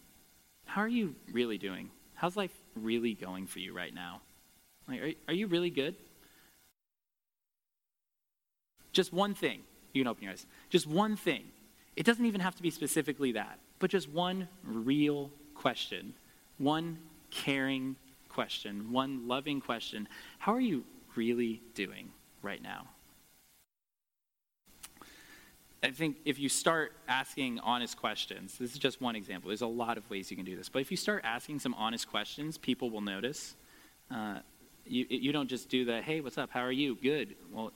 how 0.66 0.80
are 0.80 0.88
you 0.88 1.14
really 1.32 1.58
doing? 1.58 1.90
How's 2.14 2.36
life 2.36 2.52
really 2.74 3.14
going 3.14 3.46
for 3.46 3.58
you 3.60 3.74
right 3.74 3.94
now? 3.94 4.20
Like, 4.88 5.00
are, 5.00 5.12
are 5.28 5.34
you 5.34 5.46
really 5.46 5.70
good? 5.70 5.94
Just 8.92 9.12
one 9.12 9.34
thing. 9.34 9.60
You 9.92 10.02
can 10.02 10.08
open 10.08 10.24
your 10.24 10.32
eyes. 10.32 10.46
Just 10.70 10.86
one 10.86 11.16
thing. 11.16 11.44
It 11.96 12.04
doesn't 12.04 12.24
even 12.24 12.40
have 12.40 12.56
to 12.56 12.62
be 12.62 12.70
specifically 12.70 13.32
that, 13.32 13.58
but 13.78 13.90
just 13.90 14.08
one 14.08 14.48
real 14.64 15.30
question, 15.54 16.14
one 16.58 16.98
caring 17.30 17.96
question, 18.28 18.92
one 18.92 19.28
loving 19.28 19.60
question. 19.60 20.08
How 20.38 20.52
are 20.54 20.60
you 20.60 20.84
really 21.16 21.62
doing 21.74 22.10
right 22.42 22.62
now? 22.62 22.86
I 25.82 25.90
think 25.90 26.16
if 26.24 26.38
you 26.38 26.48
start 26.48 26.92
asking 27.08 27.60
honest 27.60 27.98
questions, 27.98 28.56
this 28.58 28.72
is 28.72 28.78
just 28.78 29.02
one 29.02 29.14
example. 29.16 29.48
There's 29.48 29.60
a 29.60 29.66
lot 29.66 29.98
of 29.98 30.08
ways 30.08 30.30
you 30.30 30.36
can 30.36 30.46
do 30.46 30.56
this, 30.56 30.70
but 30.70 30.80
if 30.80 30.90
you 30.90 30.96
start 30.96 31.22
asking 31.24 31.58
some 31.58 31.74
honest 31.74 32.08
questions, 32.08 32.56
people 32.56 32.88
will 32.88 33.02
notice. 33.02 33.54
Uh, 34.10 34.38
you, 34.86 35.04
you 35.10 35.32
don't 35.32 35.48
just 35.48 35.68
do 35.68 35.84
the, 35.84 36.00
hey, 36.00 36.22
what's 36.22 36.38
up? 36.38 36.50
How 36.50 36.60
are 36.60 36.72
you? 36.72 36.96
Good. 36.96 37.34
Well, 37.52 37.72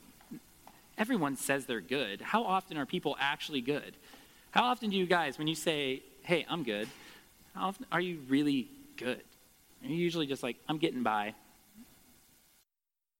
everyone 0.97 1.37
says 1.37 1.67
they're 1.67 1.83
good. 1.83 2.23
How 2.23 2.45
often 2.45 2.79
are 2.79 2.87
people 2.87 3.15
actually 3.21 3.61
good? 3.61 3.95
How 4.53 4.65
often 4.65 4.89
do 4.89 4.97
you 4.97 5.07
guys, 5.07 5.37
when 5.37 5.47
you 5.47 5.55
say, 5.55 6.03
hey, 6.23 6.47
I'm 6.49 6.65
good, 6.65 6.89
how 7.59 7.69
often 7.69 7.87
are 7.91 8.01
you 8.01 8.21
really 8.29 8.69
good? 8.97 9.21
Are 9.83 9.89
you 9.89 9.97
usually 9.97 10.27
just 10.27 10.43
like, 10.43 10.57
I'm 10.69 10.79
getting 10.79 11.03
by. 11.03 11.35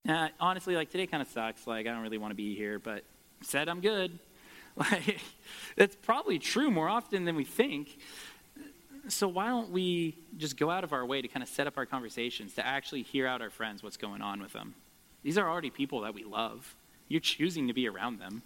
Uh, 0.09 0.29
honestly, 0.39 0.77
like 0.77 0.91
today 0.91 1.07
kind 1.07 1.21
of 1.21 1.29
sucks. 1.29 1.67
Like, 1.67 1.87
I 1.87 1.91
don't 1.91 2.03
really 2.03 2.19
want 2.19 2.31
to 2.31 2.37
be 2.37 2.55
here, 2.55 2.79
but 2.79 3.03
said 3.43 3.69
I'm 3.69 3.81
good. 3.81 4.19
Like, 4.77 5.19
that's 5.75 5.97
probably 5.97 6.39
true 6.39 6.71
more 6.71 6.89
often 6.89 7.25
than 7.25 7.35
we 7.35 7.43
think. 7.43 7.99
So 9.09 9.27
why 9.27 9.49
don't 9.49 9.71
we 9.71 10.17
just 10.37 10.57
go 10.57 10.71
out 10.71 10.85
of 10.85 10.93
our 10.93 11.05
way 11.05 11.21
to 11.21 11.27
kind 11.27 11.43
of 11.43 11.49
set 11.49 11.67
up 11.67 11.77
our 11.77 11.85
conversations 11.85 12.55
to 12.55 12.65
actually 12.65 13.03
hear 13.03 13.27
out 13.27 13.43
our 13.43 13.51
friends 13.51 13.83
what's 13.83 13.97
going 13.97 14.23
on 14.23 14.41
with 14.41 14.53
them? 14.53 14.77
These 15.25 15.37
are 15.37 15.51
already 15.51 15.71
people 15.71 16.03
that 16.03 16.15
we 16.15 16.23
love. 16.23 16.77
You're 17.09 17.19
choosing 17.21 17.67
to 17.67 17.73
be 17.73 17.89
around 17.89 18.21
them. 18.21 18.43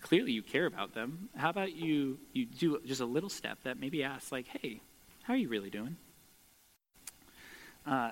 Clearly 0.00 0.32
you 0.32 0.42
care 0.42 0.66
about 0.66 0.94
them. 0.94 1.28
How 1.36 1.50
about 1.50 1.76
you 1.76 2.18
you 2.32 2.46
do 2.46 2.80
just 2.84 3.00
a 3.00 3.06
little 3.06 3.30
step 3.30 3.58
that 3.62 3.78
maybe 3.78 4.02
asks 4.02 4.32
like, 4.32 4.48
"Hey, 4.48 4.80
how 5.28 5.34
are 5.34 5.36
you 5.36 5.48
really 5.48 5.70
doing?" 5.70 5.96
Uh, 7.86 8.10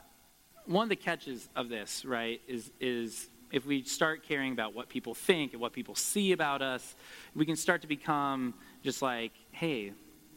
one 0.66 0.84
of 0.84 0.88
the 0.88 0.96
catches 0.96 1.48
of 1.56 1.68
this, 1.68 2.04
right, 2.04 2.40
is 2.46 2.70
is 2.78 3.28
if 3.50 3.64
we 3.66 3.82
start 3.82 4.22
caring 4.22 4.52
about 4.52 4.74
what 4.74 4.88
people 4.88 5.14
think 5.14 5.52
and 5.52 5.60
what 5.60 5.72
people 5.72 5.94
see 5.94 6.32
about 6.32 6.62
us, 6.62 6.94
we 7.34 7.46
can 7.46 7.56
start 7.56 7.80
to 7.82 7.86
become 7.86 8.54
just 8.82 9.02
like, 9.02 9.32
hey, 9.52 9.92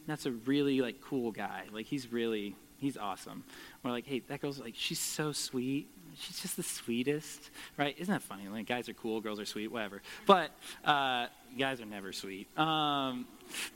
that's 0.06 0.26
a 0.26 0.30
really 0.30 0.80
like 0.80 1.00
cool 1.00 1.30
guy. 1.30 1.64
Like 1.72 1.86
he's 1.86 2.12
really 2.12 2.56
he's 2.78 2.96
awesome. 2.96 3.44
We're 3.82 3.90
like, 3.90 4.06
hey, 4.06 4.20
that 4.28 4.40
girl's 4.40 4.58
like 4.58 4.74
she's 4.76 5.00
so 5.00 5.32
sweet. 5.32 5.88
She's 6.18 6.40
just 6.40 6.56
the 6.56 6.62
sweetest, 6.62 7.50
right? 7.76 7.94
Isn't 7.98 8.12
that 8.12 8.22
funny? 8.22 8.48
Like 8.48 8.66
guys 8.66 8.88
are 8.88 8.94
cool, 8.94 9.20
girls 9.20 9.38
are 9.38 9.44
sweet, 9.44 9.70
whatever. 9.70 10.02
But 10.26 10.50
uh, 10.84 11.26
guys 11.58 11.80
are 11.80 11.86
never 11.86 12.12
sweet. 12.12 12.46
Um, 12.58 13.26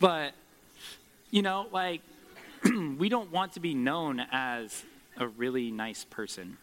but 0.00 0.34
you 1.30 1.42
know, 1.42 1.66
like 1.72 2.00
we 2.98 3.08
don't 3.08 3.30
want 3.30 3.52
to 3.52 3.60
be 3.60 3.74
known 3.74 4.20
as 4.32 4.82
a 5.16 5.28
really 5.28 5.70
nice 5.70 6.04
person 6.04 6.56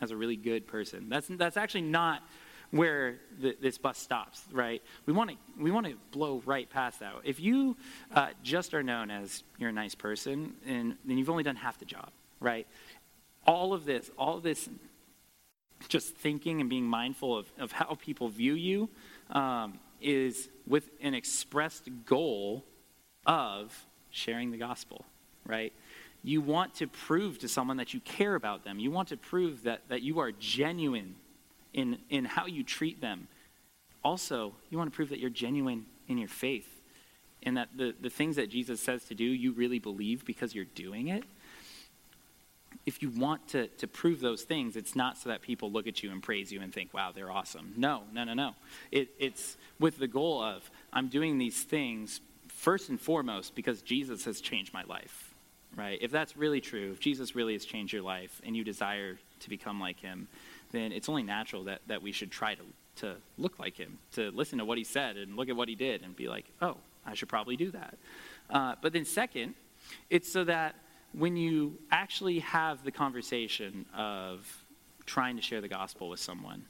as 0.00 0.10
a 0.10 0.16
really 0.16 0.36
good 0.36 0.66
person. 0.66 1.08
That's, 1.08 1.26
that's 1.28 1.56
actually 1.56 1.82
not 1.82 2.22
where 2.70 3.16
the, 3.40 3.56
this 3.60 3.78
bus 3.78 3.98
stops, 3.98 4.42
right? 4.52 4.82
We 5.06 5.12
want 5.12 5.30
to 5.30 5.36
we 5.58 5.70
want 5.70 5.86
to 5.86 5.94
blow 6.10 6.42
right 6.44 6.68
past 6.68 7.00
that. 7.00 7.14
If 7.24 7.38
you 7.38 7.76
uh, 8.12 8.30
just 8.42 8.74
are 8.74 8.82
known 8.82 9.10
as 9.10 9.44
you're 9.58 9.70
a 9.70 9.72
nice 9.72 9.94
person, 9.94 10.54
and 10.66 10.96
then 11.04 11.16
you've 11.16 11.30
only 11.30 11.44
done 11.44 11.56
half 11.56 11.78
the 11.78 11.84
job, 11.84 12.10
right? 12.40 12.66
All 13.46 13.72
of 13.72 13.84
this, 13.84 14.10
all 14.18 14.36
of 14.36 14.42
this, 14.42 14.68
just 15.88 16.16
thinking 16.16 16.60
and 16.60 16.68
being 16.68 16.84
mindful 16.84 17.38
of, 17.38 17.46
of 17.58 17.70
how 17.70 17.94
people 17.94 18.28
view 18.28 18.54
you, 18.54 18.88
um, 19.30 19.78
is 20.02 20.48
with 20.66 20.90
an 21.00 21.14
expressed 21.14 21.88
goal 22.04 22.64
of 23.24 23.86
sharing 24.10 24.50
the 24.50 24.58
gospel, 24.58 25.04
right? 25.46 25.72
you 26.26 26.40
want 26.40 26.74
to 26.74 26.88
prove 26.88 27.38
to 27.38 27.48
someone 27.48 27.76
that 27.76 27.94
you 27.94 28.00
care 28.00 28.34
about 28.34 28.64
them. 28.64 28.80
You 28.80 28.90
want 28.90 29.08
to 29.08 29.16
prove 29.16 29.62
that, 29.62 29.82
that 29.88 30.02
you 30.02 30.18
are 30.18 30.32
genuine 30.32 31.14
in, 31.72 31.98
in 32.10 32.24
how 32.24 32.46
you 32.46 32.64
treat 32.64 33.00
them. 33.00 33.28
Also, 34.02 34.52
you 34.68 34.76
want 34.76 34.90
to 34.90 34.96
prove 34.96 35.10
that 35.10 35.20
you're 35.20 35.30
genuine 35.30 35.86
in 36.08 36.18
your 36.18 36.28
faith 36.28 36.68
and 37.44 37.56
that 37.56 37.68
the, 37.76 37.94
the 38.00 38.10
things 38.10 38.34
that 38.36 38.50
Jesus 38.50 38.80
says 38.80 39.04
to 39.04 39.14
do, 39.14 39.22
you 39.22 39.52
really 39.52 39.78
believe 39.78 40.24
because 40.24 40.52
you're 40.52 40.64
doing 40.64 41.08
it. 41.08 41.22
If 42.84 43.02
you 43.02 43.10
want 43.10 43.46
to, 43.50 43.68
to 43.68 43.86
prove 43.86 44.18
those 44.20 44.42
things, 44.42 44.74
it's 44.74 44.96
not 44.96 45.16
so 45.18 45.28
that 45.28 45.42
people 45.42 45.70
look 45.70 45.86
at 45.86 46.02
you 46.02 46.10
and 46.10 46.20
praise 46.20 46.50
you 46.50 46.60
and 46.60 46.74
think, 46.74 46.92
wow, 46.92 47.12
they're 47.14 47.30
awesome. 47.30 47.72
No, 47.76 48.02
no, 48.12 48.24
no, 48.24 48.34
no. 48.34 48.54
It, 48.90 49.10
it's 49.20 49.56
with 49.78 49.98
the 49.98 50.08
goal 50.08 50.42
of, 50.42 50.68
I'm 50.92 51.06
doing 51.06 51.38
these 51.38 51.62
things 51.62 52.20
first 52.48 52.88
and 52.88 53.00
foremost 53.00 53.54
because 53.54 53.80
Jesus 53.80 54.24
has 54.24 54.40
changed 54.40 54.74
my 54.74 54.82
life 54.84 55.25
right? 55.76 55.98
If 56.00 56.10
that's 56.10 56.36
really 56.36 56.60
true, 56.60 56.90
if 56.92 57.00
Jesus 57.00 57.36
really 57.36 57.52
has 57.52 57.64
changed 57.64 57.92
your 57.92 58.02
life 58.02 58.40
and 58.44 58.56
you 58.56 58.64
desire 58.64 59.18
to 59.40 59.48
become 59.48 59.78
like 59.78 60.00
him, 60.00 60.28
then 60.72 60.90
it's 60.92 61.08
only 61.08 61.22
natural 61.22 61.64
that, 61.64 61.82
that 61.86 62.02
we 62.02 62.12
should 62.12 62.30
try 62.30 62.54
to, 62.54 62.62
to 62.96 63.16
look 63.38 63.58
like 63.58 63.76
him, 63.76 63.98
to 64.12 64.30
listen 64.30 64.58
to 64.58 64.64
what 64.64 64.78
he 64.78 64.84
said 64.84 65.16
and 65.16 65.36
look 65.36 65.48
at 65.48 65.56
what 65.56 65.68
he 65.68 65.74
did 65.74 66.02
and 66.02 66.16
be 66.16 66.28
like, 66.28 66.46
oh, 66.62 66.76
I 67.04 67.14
should 67.14 67.28
probably 67.28 67.56
do 67.56 67.70
that. 67.70 67.94
Uh, 68.50 68.74
but 68.80 68.92
then, 68.92 69.04
second, 69.04 69.54
it's 70.10 70.30
so 70.30 70.44
that 70.44 70.74
when 71.12 71.36
you 71.36 71.78
actually 71.90 72.40
have 72.40 72.82
the 72.84 72.90
conversation 72.90 73.86
of 73.96 74.64
trying 75.04 75.36
to 75.36 75.42
share 75.42 75.60
the 75.60 75.68
gospel 75.68 76.08
with 76.08 76.20
someone, 76.20 76.64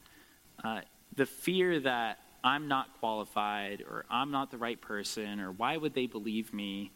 uh, 0.63 0.81
the 1.15 1.27
fear 1.27 1.81
that 1.81 2.19
I'm 2.45 2.69
not 2.69 3.01
qualified 3.01 3.83
or 3.89 4.05
I'm 4.11 4.31
not 4.31 4.51
the 4.51 4.59
right 4.59 4.81
person 4.81 5.41
or 5.41 5.53
why 5.53 5.77
would 5.77 5.95
they 5.95 6.07
believe 6.07 6.53
me 6.53 6.91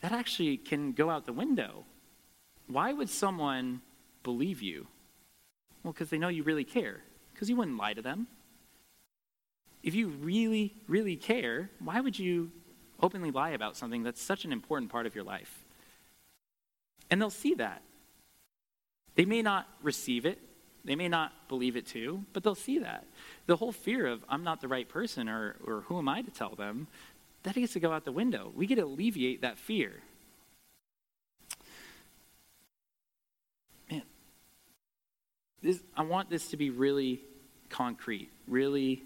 that 0.00 0.12
actually 0.12 0.56
can 0.56 0.92
go 0.92 1.10
out 1.10 1.26
the 1.26 1.32
window. 1.32 1.84
Why 2.66 2.92
would 2.92 3.08
someone 3.08 3.80
believe 4.22 4.62
you? 4.62 4.86
Well, 5.82 5.92
because 5.92 6.10
they 6.10 6.18
know 6.18 6.28
you 6.28 6.42
really 6.42 6.64
care, 6.64 7.00
because 7.32 7.48
you 7.48 7.56
wouldn't 7.56 7.78
lie 7.78 7.94
to 7.94 8.02
them. 8.02 8.26
If 9.82 9.94
you 9.94 10.08
really, 10.08 10.74
really 10.88 11.16
care, 11.16 11.70
why 11.78 12.00
would 12.00 12.18
you 12.18 12.50
openly 13.00 13.30
lie 13.30 13.50
about 13.50 13.76
something 13.76 14.02
that's 14.02 14.20
such 14.20 14.44
an 14.44 14.52
important 14.52 14.90
part 14.90 15.06
of 15.06 15.14
your 15.14 15.24
life? 15.24 15.64
And 17.08 17.20
they'll 17.20 17.30
see 17.30 17.54
that. 17.54 17.82
They 19.14 19.24
may 19.24 19.42
not 19.42 19.68
receive 19.82 20.26
it, 20.26 20.40
they 20.84 20.94
may 20.94 21.08
not 21.08 21.48
believe 21.48 21.76
it 21.76 21.86
too, 21.86 22.24
but 22.32 22.44
they'll 22.44 22.54
see 22.54 22.78
that. 22.78 23.06
The 23.46 23.56
whole 23.56 23.72
fear 23.72 24.06
of, 24.06 24.24
I'm 24.28 24.44
not 24.44 24.60
the 24.60 24.68
right 24.68 24.88
person, 24.88 25.28
or, 25.28 25.56
or 25.64 25.80
who 25.82 25.98
am 25.98 26.08
I 26.08 26.22
to 26.22 26.30
tell 26.30 26.54
them, 26.54 26.86
that 27.46 27.54
gets 27.54 27.74
to 27.74 27.80
go 27.80 27.92
out 27.92 28.04
the 28.04 28.10
window. 28.10 28.50
We 28.56 28.66
get 28.66 28.74
to 28.74 28.82
alleviate 28.82 29.42
that 29.42 29.56
fear. 29.56 29.92
Man, 33.88 34.02
this, 35.62 35.80
I 35.96 36.02
want 36.02 36.28
this 36.28 36.48
to 36.48 36.56
be 36.56 36.70
really 36.70 37.20
concrete, 37.70 38.30
really 38.48 39.04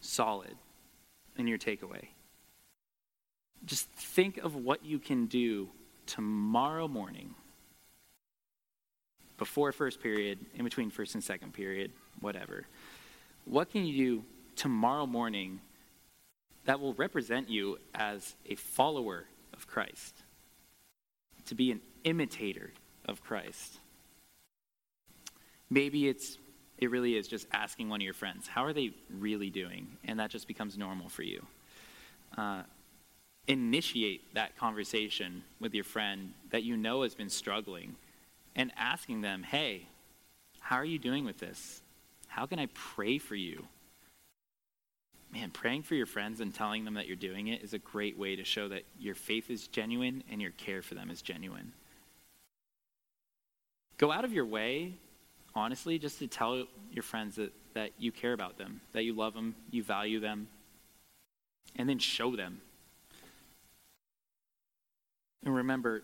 solid 0.00 0.56
in 1.38 1.46
your 1.46 1.58
takeaway. 1.58 2.08
Just 3.64 3.88
think 3.90 4.38
of 4.38 4.56
what 4.56 4.84
you 4.84 4.98
can 4.98 5.26
do 5.26 5.68
tomorrow 6.06 6.88
morning 6.88 7.36
before 9.38 9.70
first 9.70 10.02
period, 10.02 10.40
in 10.56 10.64
between 10.64 10.90
first 10.90 11.14
and 11.14 11.22
second 11.22 11.54
period, 11.54 11.92
whatever. 12.20 12.64
What 13.44 13.70
can 13.70 13.86
you 13.86 13.96
do 13.96 14.24
tomorrow 14.56 15.06
morning 15.06 15.60
that 16.70 16.78
will 16.78 16.94
represent 16.94 17.50
you 17.50 17.78
as 17.96 18.36
a 18.46 18.54
follower 18.54 19.24
of 19.54 19.66
Christ, 19.66 20.14
to 21.46 21.56
be 21.56 21.72
an 21.72 21.80
imitator 22.04 22.70
of 23.06 23.20
Christ. 23.24 23.80
Maybe 25.68 26.06
it's 26.06 26.38
it 26.78 26.92
really 26.92 27.16
is 27.16 27.26
just 27.26 27.48
asking 27.50 27.88
one 27.88 28.00
of 28.00 28.04
your 28.04 28.14
friends, 28.14 28.46
how 28.46 28.64
are 28.64 28.72
they 28.72 28.92
really 29.18 29.50
doing? 29.50 29.88
And 30.04 30.20
that 30.20 30.30
just 30.30 30.46
becomes 30.46 30.78
normal 30.78 31.08
for 31.08 31.24
you. 31.24 31.44
Uh, 32.38 32.62
initiate 33.48 34.32
that 34.34 34.56
conversation 34.56 35.42
with 35.58 35.74
your 35.74 35.82
friend 35.82 36.34
that 36.52 36.62
you 36.62 36.76
know 36.76 37.02
has 37.02 37.16
been 37.16 37.30
struggling 37.30 37.96
and 38.54 38.70
asking 38.76 39.22
them, 39.22 39.42
hey, 39.42 39.88
how 40.60 40.76
are 40.76 40.84
you 40.84 41.00
doing 41.00 41.24
with 41.24 41.38
this? 41.38 41.82
How 42.28 42.46
can 42.46 42.60
I 42.60 42.68
pray 42.74 43.18
for 43.18 43.34
you? 43.34 43.66
Man, 45.32 45.50
praying 45.50 45.82
for 45.82 45.94
your 45.94 46.06
friends 46.06 46.40
and 46.40 46.52
telling 46.52 46.84
them 46.84 46.94
that 46.94 47.06
you're 47.06 47.16
doing 47.16 47.48
it 47.48 47.62
is 47.62 47.72
a 47.72 47.78
great 47.78 48.18
way 48.18 48.34
to 48.34 48.44
show 48.44 48.68
that 48.68 48.82
your 48.98 49.14
faith 49.14 49.48
is 49.48 49.68
genuine 49.68 50.24
and 50.30 50.42
your 50.42 50.50
care 50.52 50.82
for 50.82 50.94
them 50.94 51.08
is 51.08 51.22
genuine. 51.22 51.72
Go 53.96 54.10
out 54.10 54.24
of 54.24 54.32
your 54.32 54.46
way, 54.46 54.94
honestly, 55.54 55.98
just 55.98 56.18
to 56.18 56.26
tell 56.26 56.64
your 56.90 57.02
friends 57.02 57.36
that, 57.36 57.52
that 57.74 57.92
you 57.98 58.10
care 58.10 58.32
about 58.32 58.58
them, 58.58 58.80
that 58.92 59.04
you 59.04 59.14
love 59.14 59.34
them, 59.34 59.54
you 59.70 59.84
value 59.84 60.18
them, 60.18 60.48
and 61.76 61.88
then 61.88 61.98
show 61.98 62.34
them. 62.34 62.60
And 65.44 65.54
remember, 65.54 66.02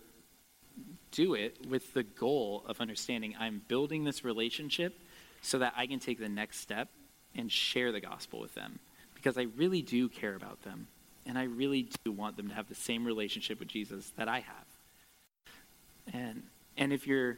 do 1.11 1.35
it 1.35 1.67
with 1.69 1.95
the 1.95 2.05
goal 2.05 2.63
of 2.69 2.81
understanding 2.81 3.35
I'm 3.39 3.63
building 3.67 4.05
this 4.05 4.25
relationship 4.25 5.01
so 5.43 5.59
that 5.59 5.75
I 5.77 5.87
can 5.87 5.99
take 5.99 6.21
the 6.21 6.29
next 6.29 6.61
step 6.61 6.91
and 7.35 7.51
share 7.51 7.91
the 7.91 8.01
gospel 8.01 8.41
with 8.41 8.55
them 8.55 8.79
because 9.27 9.39
I 9.39 9.49
really 9.57 9.83
do 9.83 10.09
care 10.09 10.37
about 10.37 10.63
them 10.63 10.87
and 11.27 11.37
I 11.37 11.43
really 11.43 11.89
do 12.05 12.13
want 12.13 12.37
them 12.37 12.49
to 12.49 12.55
have 12.55 12.69
the 12.69 12.77
same 12.77 13.05
relationship 13.05 13.59
with 13.59 13.67
Jesus 13.67 14.13
that 14.17 14.29
I 14.29 14.39
have. 14.39 16.15
And 16.15 16.45
and 16.77 16.93
if 16.93 17.09
you're 17.09 17.37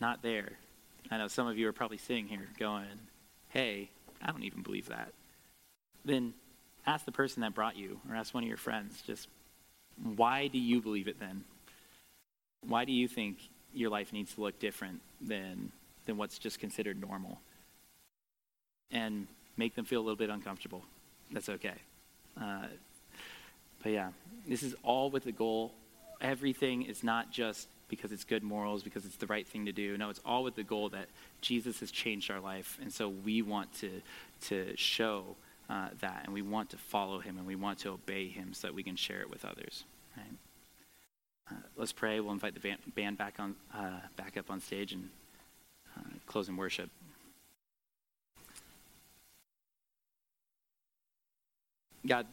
not 0.00 0.20
there, 0.20 0.50
I 1.12 1.18
know 1.18 1.28
some 1.28 1.46
of 1.46 1.56
you 1.56 1.68
are 1.68 1.72
probably 1.72 1.98
sitting 1.98 2.26
here 2.26 2.48
going, 2.58 2.88
"Hey, 3.50 3.88
I 4.20 4.32
don't 4.32 4.42
even 4.42 4.62
believe 4.62 4.88
that." 4.88 5.12
Then 6.04 6.34
ask 6.84 7.04
the 7.04 7.12
person 7.12 7.42
that 7.42 7.54
brought 7.54 7.76
you 7.76 8.00
or 8.10 8.16
ask 8.16 8.34
one 8.34 8.42
of 8.42 8.48
your 8.48 8.56
friends 8.56 9.00
just 9.06 9.28
why 10.16 10.48
do 10.48 10.58
you 10.58 10.80
believe 10.80 11.06
it 11.06 11.20
then? 11.20 11.44
Why 12.66 12.84
do 12.84 12.90
you 12.90 13.06
think 13.06 13.38
your 13.72 13.90
life 13.90 14.12
needs 14.12 14.34
to 14.34 14.40
look 14.40 14.58
different 14.58 15.02
than 15.20 15.70
than 16.04 16.16
what's 16.16 16.36
just 16.36 16.58
considered 16.58 17.00
normal? 17.00 17.38
And 18.90 19.28
make 19.56 19.76
them 19.76 19.84
feel 19.84 20.00
a 20.00 20.02
little 20.02 20.16
bit 20.16 20.30
uncomfortable. 20.30 20.82
That's 21.30 21.48
okay. 21.48 21.74
Uh, 22.40 22.66
but 23.82 23.92
yeah, 23.92 24.10
this 24.46 24.62
is 24.62 24.74
all 24.82 25.10
with 25.10 25.24
the 25.24 25.32
goal. 25.32 25.72
Everything 26.20 26.82
is 26.82 27.04
not 27.04 27.30
just 27.30 27.68
because 27.88 28.12
it's 28.12 28.24
good 28.24 28.42
morals, 28.42 28.82
because 28.82 29.04
it's 29.06 29.16
the 29.16 29.26
right 29.26 29.46
thing 29.46 29.66
to 29.66 29.72
do. 29.72 29.96
No, 29.96 30.10
it's 30.10 30.20
all 30.24 30.44
with 30.44 30.54
the 30.54 30.62
goal 30.62 30.90
that 30.90 31.08
Jesus 31.40 31.80
has 31.80 31.90
changed 31.90 32.30
our 32.30 32.40
life, 32.40 32.78
and 32.82 32.92
so 32.92 33.08
we 33.08 33.42
want 33.42 33.72
to 33.80 34.02
to 34.42 34.76
show 34.76 35.36
uh, 35.70 35.88
that, 36.00 36.22
and 36.24 36.34
we 36.34 36.42
want 36.42 36.70
to 36.70 36.76
follow 36.76 37.18
Him, 37.18 37.38
and 37.38 37.46
we 37.46 37.56
want 37.56 37.78
to 37.80 37.90
obey 37.90 38.28
Him, 38.28 38.52
so 38.52 38.68
that 38.68 38.74
we 38.74 38.82
can 38.82 38.96
share 38.96 39.20
it 39.20 39.30
with 39.30 39.44
others. 39.44 39.84
Right? 40.16 40.26
Uh, 41.50 41.54
let's 41.76 41.92
pray. 41.92 42.20
We'll 42.20 42.32
invite 42.32 42.54
the 42.60 42.76
band 42.94 43.16
back 43.16 43.34
on, 43.38 43.54
uh, 43.74 44.00
back 44.16 44.36
up 44.36 44.50
on 44.50 44.60
stage 44.60 44.92
and 44.92 45.08
uh, 45.96 46.02
close 46.26 46.48
in 46.48 46.56
worship. 46.56 46.90
God, 52.08 52.26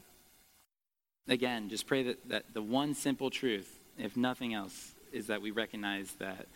again, 1.27 1.69
just 1.69 1.85
pray 1.85 2.03
that, 2.03 2.29
that 2.29 2.45
the 2.53 2.61
one 2.61 2.93
simple 2.93 3.29
truth, 3.29 3.77
if 3.97 4.15
nothing 4.15 4.53
else, 4.53 4.93
is 5.11 5.27
that 5.27 5.41
we 5.41 5.51
recognize 5.51 6.11
that 6.19 6.47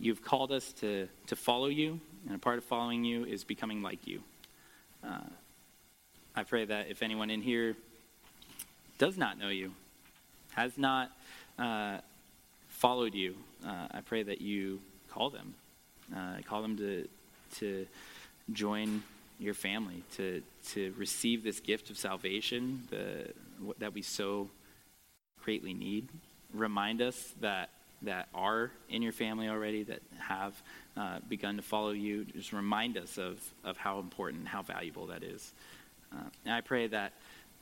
you've 0.00 0.22
called 0.22 0.50
us 0.50 0.72
to, 0.74 1.06
to 1.26 1.36
follow 1.36 1.66
you, 1.66 2.00
and 2.26 2.34
a 2.34 2.38
part 2.38 2.56
of 2.56 2.64
following 2.64 3.04
you 3.04 3.24
is 3.24 3.44
becoming 3.44 3.82
like 3.82 4.06
you. 4.06 4.22
Uh, 5.04 5.20
I 6.34 6.44
pray 6.44 6.64
that 6.64 6.88
if 6.88 7.02
anyone 7.02 7.28
in 7.28 7.42
here 7.42 7.76
does 8.96 9.18
not 9.18 9.38
know 9.38 9.48
you, 9.48 9.72
has 10.52 10.78
not 10.78 11.12
uh, 11.58 11.98
followed 12.68 13.14
you, 13.14 13.36
uh, 13.66 13.88
I 13.90 14.00
pray 14.00 14.22
that 14.22 14.40
you 14.40 14.80
call 15.10 15.28
them, 15.28 15.54
uh, 16.14 16.36
call 16.46 16.62
them 16.62 16.76
to 16.78 17.06
to 17.56 17.86
join 18.50 19.02
your 19.38 19.54
family, 19.54 20.02
to 20.16 20.42
to 20.70 20.92
receive 20.96 21.42
this 21.42 21.60
gift 21.60 21.90
of 21.90 21.98
salvation 21.98 22.86
the, 22.90 23.32
that 23.78 23.94
we 23.94 24.02
so 24.02 24.48
greatly 25.42 25.74
need. 25.74 26.08
Remind 26.52 27.02
us 27.02 27.34
that 27.40 27.70
that 28.02 28.28
are 28.34 28.72
in 28.88 29.00
your 29.02 29.12
family 29.12 29.48
already, 29.48 29.84
that 29.84 30.00
have 30.18 30.60
uh, 30.96 31.18
begun 31.28 31.56
to 31.56 31.62
follow 31.62 31.90
you. 31.90 32.24
Just 32.24 32.52
remind 32.52 32.96
us 32.96 33.18
of 33.18 33.40
of 33.64 33.76
how 33.76 33.98
important, 33.98 34.48
how 34.48 34.62
valuable 34.62 35.06
that 35.08 35.22
is. 35.22 35.52
Uh, 36.12 36.28
and 36.44 36.54
I 36.54 36.60
pray 36.60 36.86
that 36.88 37.12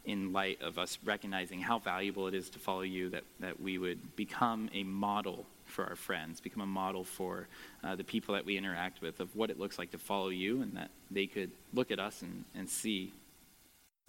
in 0.04 0.32
light 0.32 0.60
of 0.62 0.78
us 0.78 0.98
recognizing 1.04 1.60
how 1.60 1.78
valuable 1.78 2.26
it 2.26 2.34
is 2.34 2.50
to 2.50 2.58
follow 2.58 2.80
you, 2.80 3.10
that, 3.10 3.24
that 3.40 3.60
we 3.60 3.78
would 3.78 4.16
become 4.16 4.70
a 4.72 4.82
model 4.82 5.46
for 5.70 5.84
our 5.86 5.96
friends, 5.96 6.40
become 6.40 6.62
a 6.62 6.66
model 6.66 7.04
for 7.04 7.48
uh, 7.82 7.96
the 7.96 8.04
people 8.04 8.34
that 8.34 8.44
we 8.44 8.56
interact 8.56 9.00
with 9.00 9.20
of 9.20 9.34
what 9.34 9.50
it 9.50 9.58
looks 9.58 9.78
like 9.78 9.90
to 9.92 9.98
follow 9.98 10.28
you, 10.28 10.62
and 10.62 10.76
that 10.76 10.90
they 11.10 11.26
could 11.26 11.50
look 11.72 11.90
at 11.90 11.98
us 11.98 12.22
and, 12.22 12.44
and 12.54 12.68
see 12.68 13.12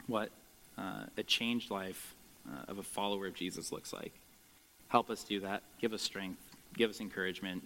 what 0.07 0.29
uh, 0.77 1.03
a 1.17 1.23
changed 1.23 1.71
life 1.71 2.15
uh, 2.49 2.71
of 2.71 2.77
a 2.77 2.83
follower 2.83 3.27
of 3.27 3.33
Jesus 3.33 3.71
looks 3.71 3.93
like. 3.93 4.13
Help 4.87 5.09
us 5.09 5.23
do 5.23 5.39
that. 5.39 5.63
Give 5.79 5.93
us 5.93 6.01
strength. 6.01 6.41
Give 6.75 6.89
us 6.89 6.99
encouragement. 6.99 7.63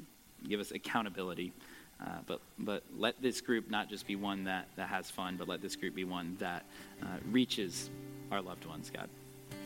Give 0.47 0.59
us 0.59 0.71
accountability. 0.71 1.53
Uh, 2.01 2.07
but, 2.27 2.41
but 2.59 2.83
let 2.97 3.21
this 3.21 3.41
group 3.41 3.69
not 3.69 3.89
just 3.89 4.05
be 4.05 4.15
one 4.15 4.43
that, 4.43 4.67
that 4.75 4.89
has 4.89 5.09
fun, 5.09 5.37
but 5.37 5.47
let 5.47 5.61
this 5.61 5.75
group 5.75 5.95
be 5.95 6.03
one 6.03 6.35
that 6.39 6.65
uh, 7.01 7.05
reaches 7.31 7.89
our 8.31 8.41
loved 8.41 8.65
ones, 8.65 8.91
God. 8.93 9.09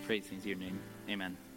Praise 0.06 0.30
in 0.32 0.48
your 0.48 0.58
name. 0.58 0.80
Amen. 1.10 1.49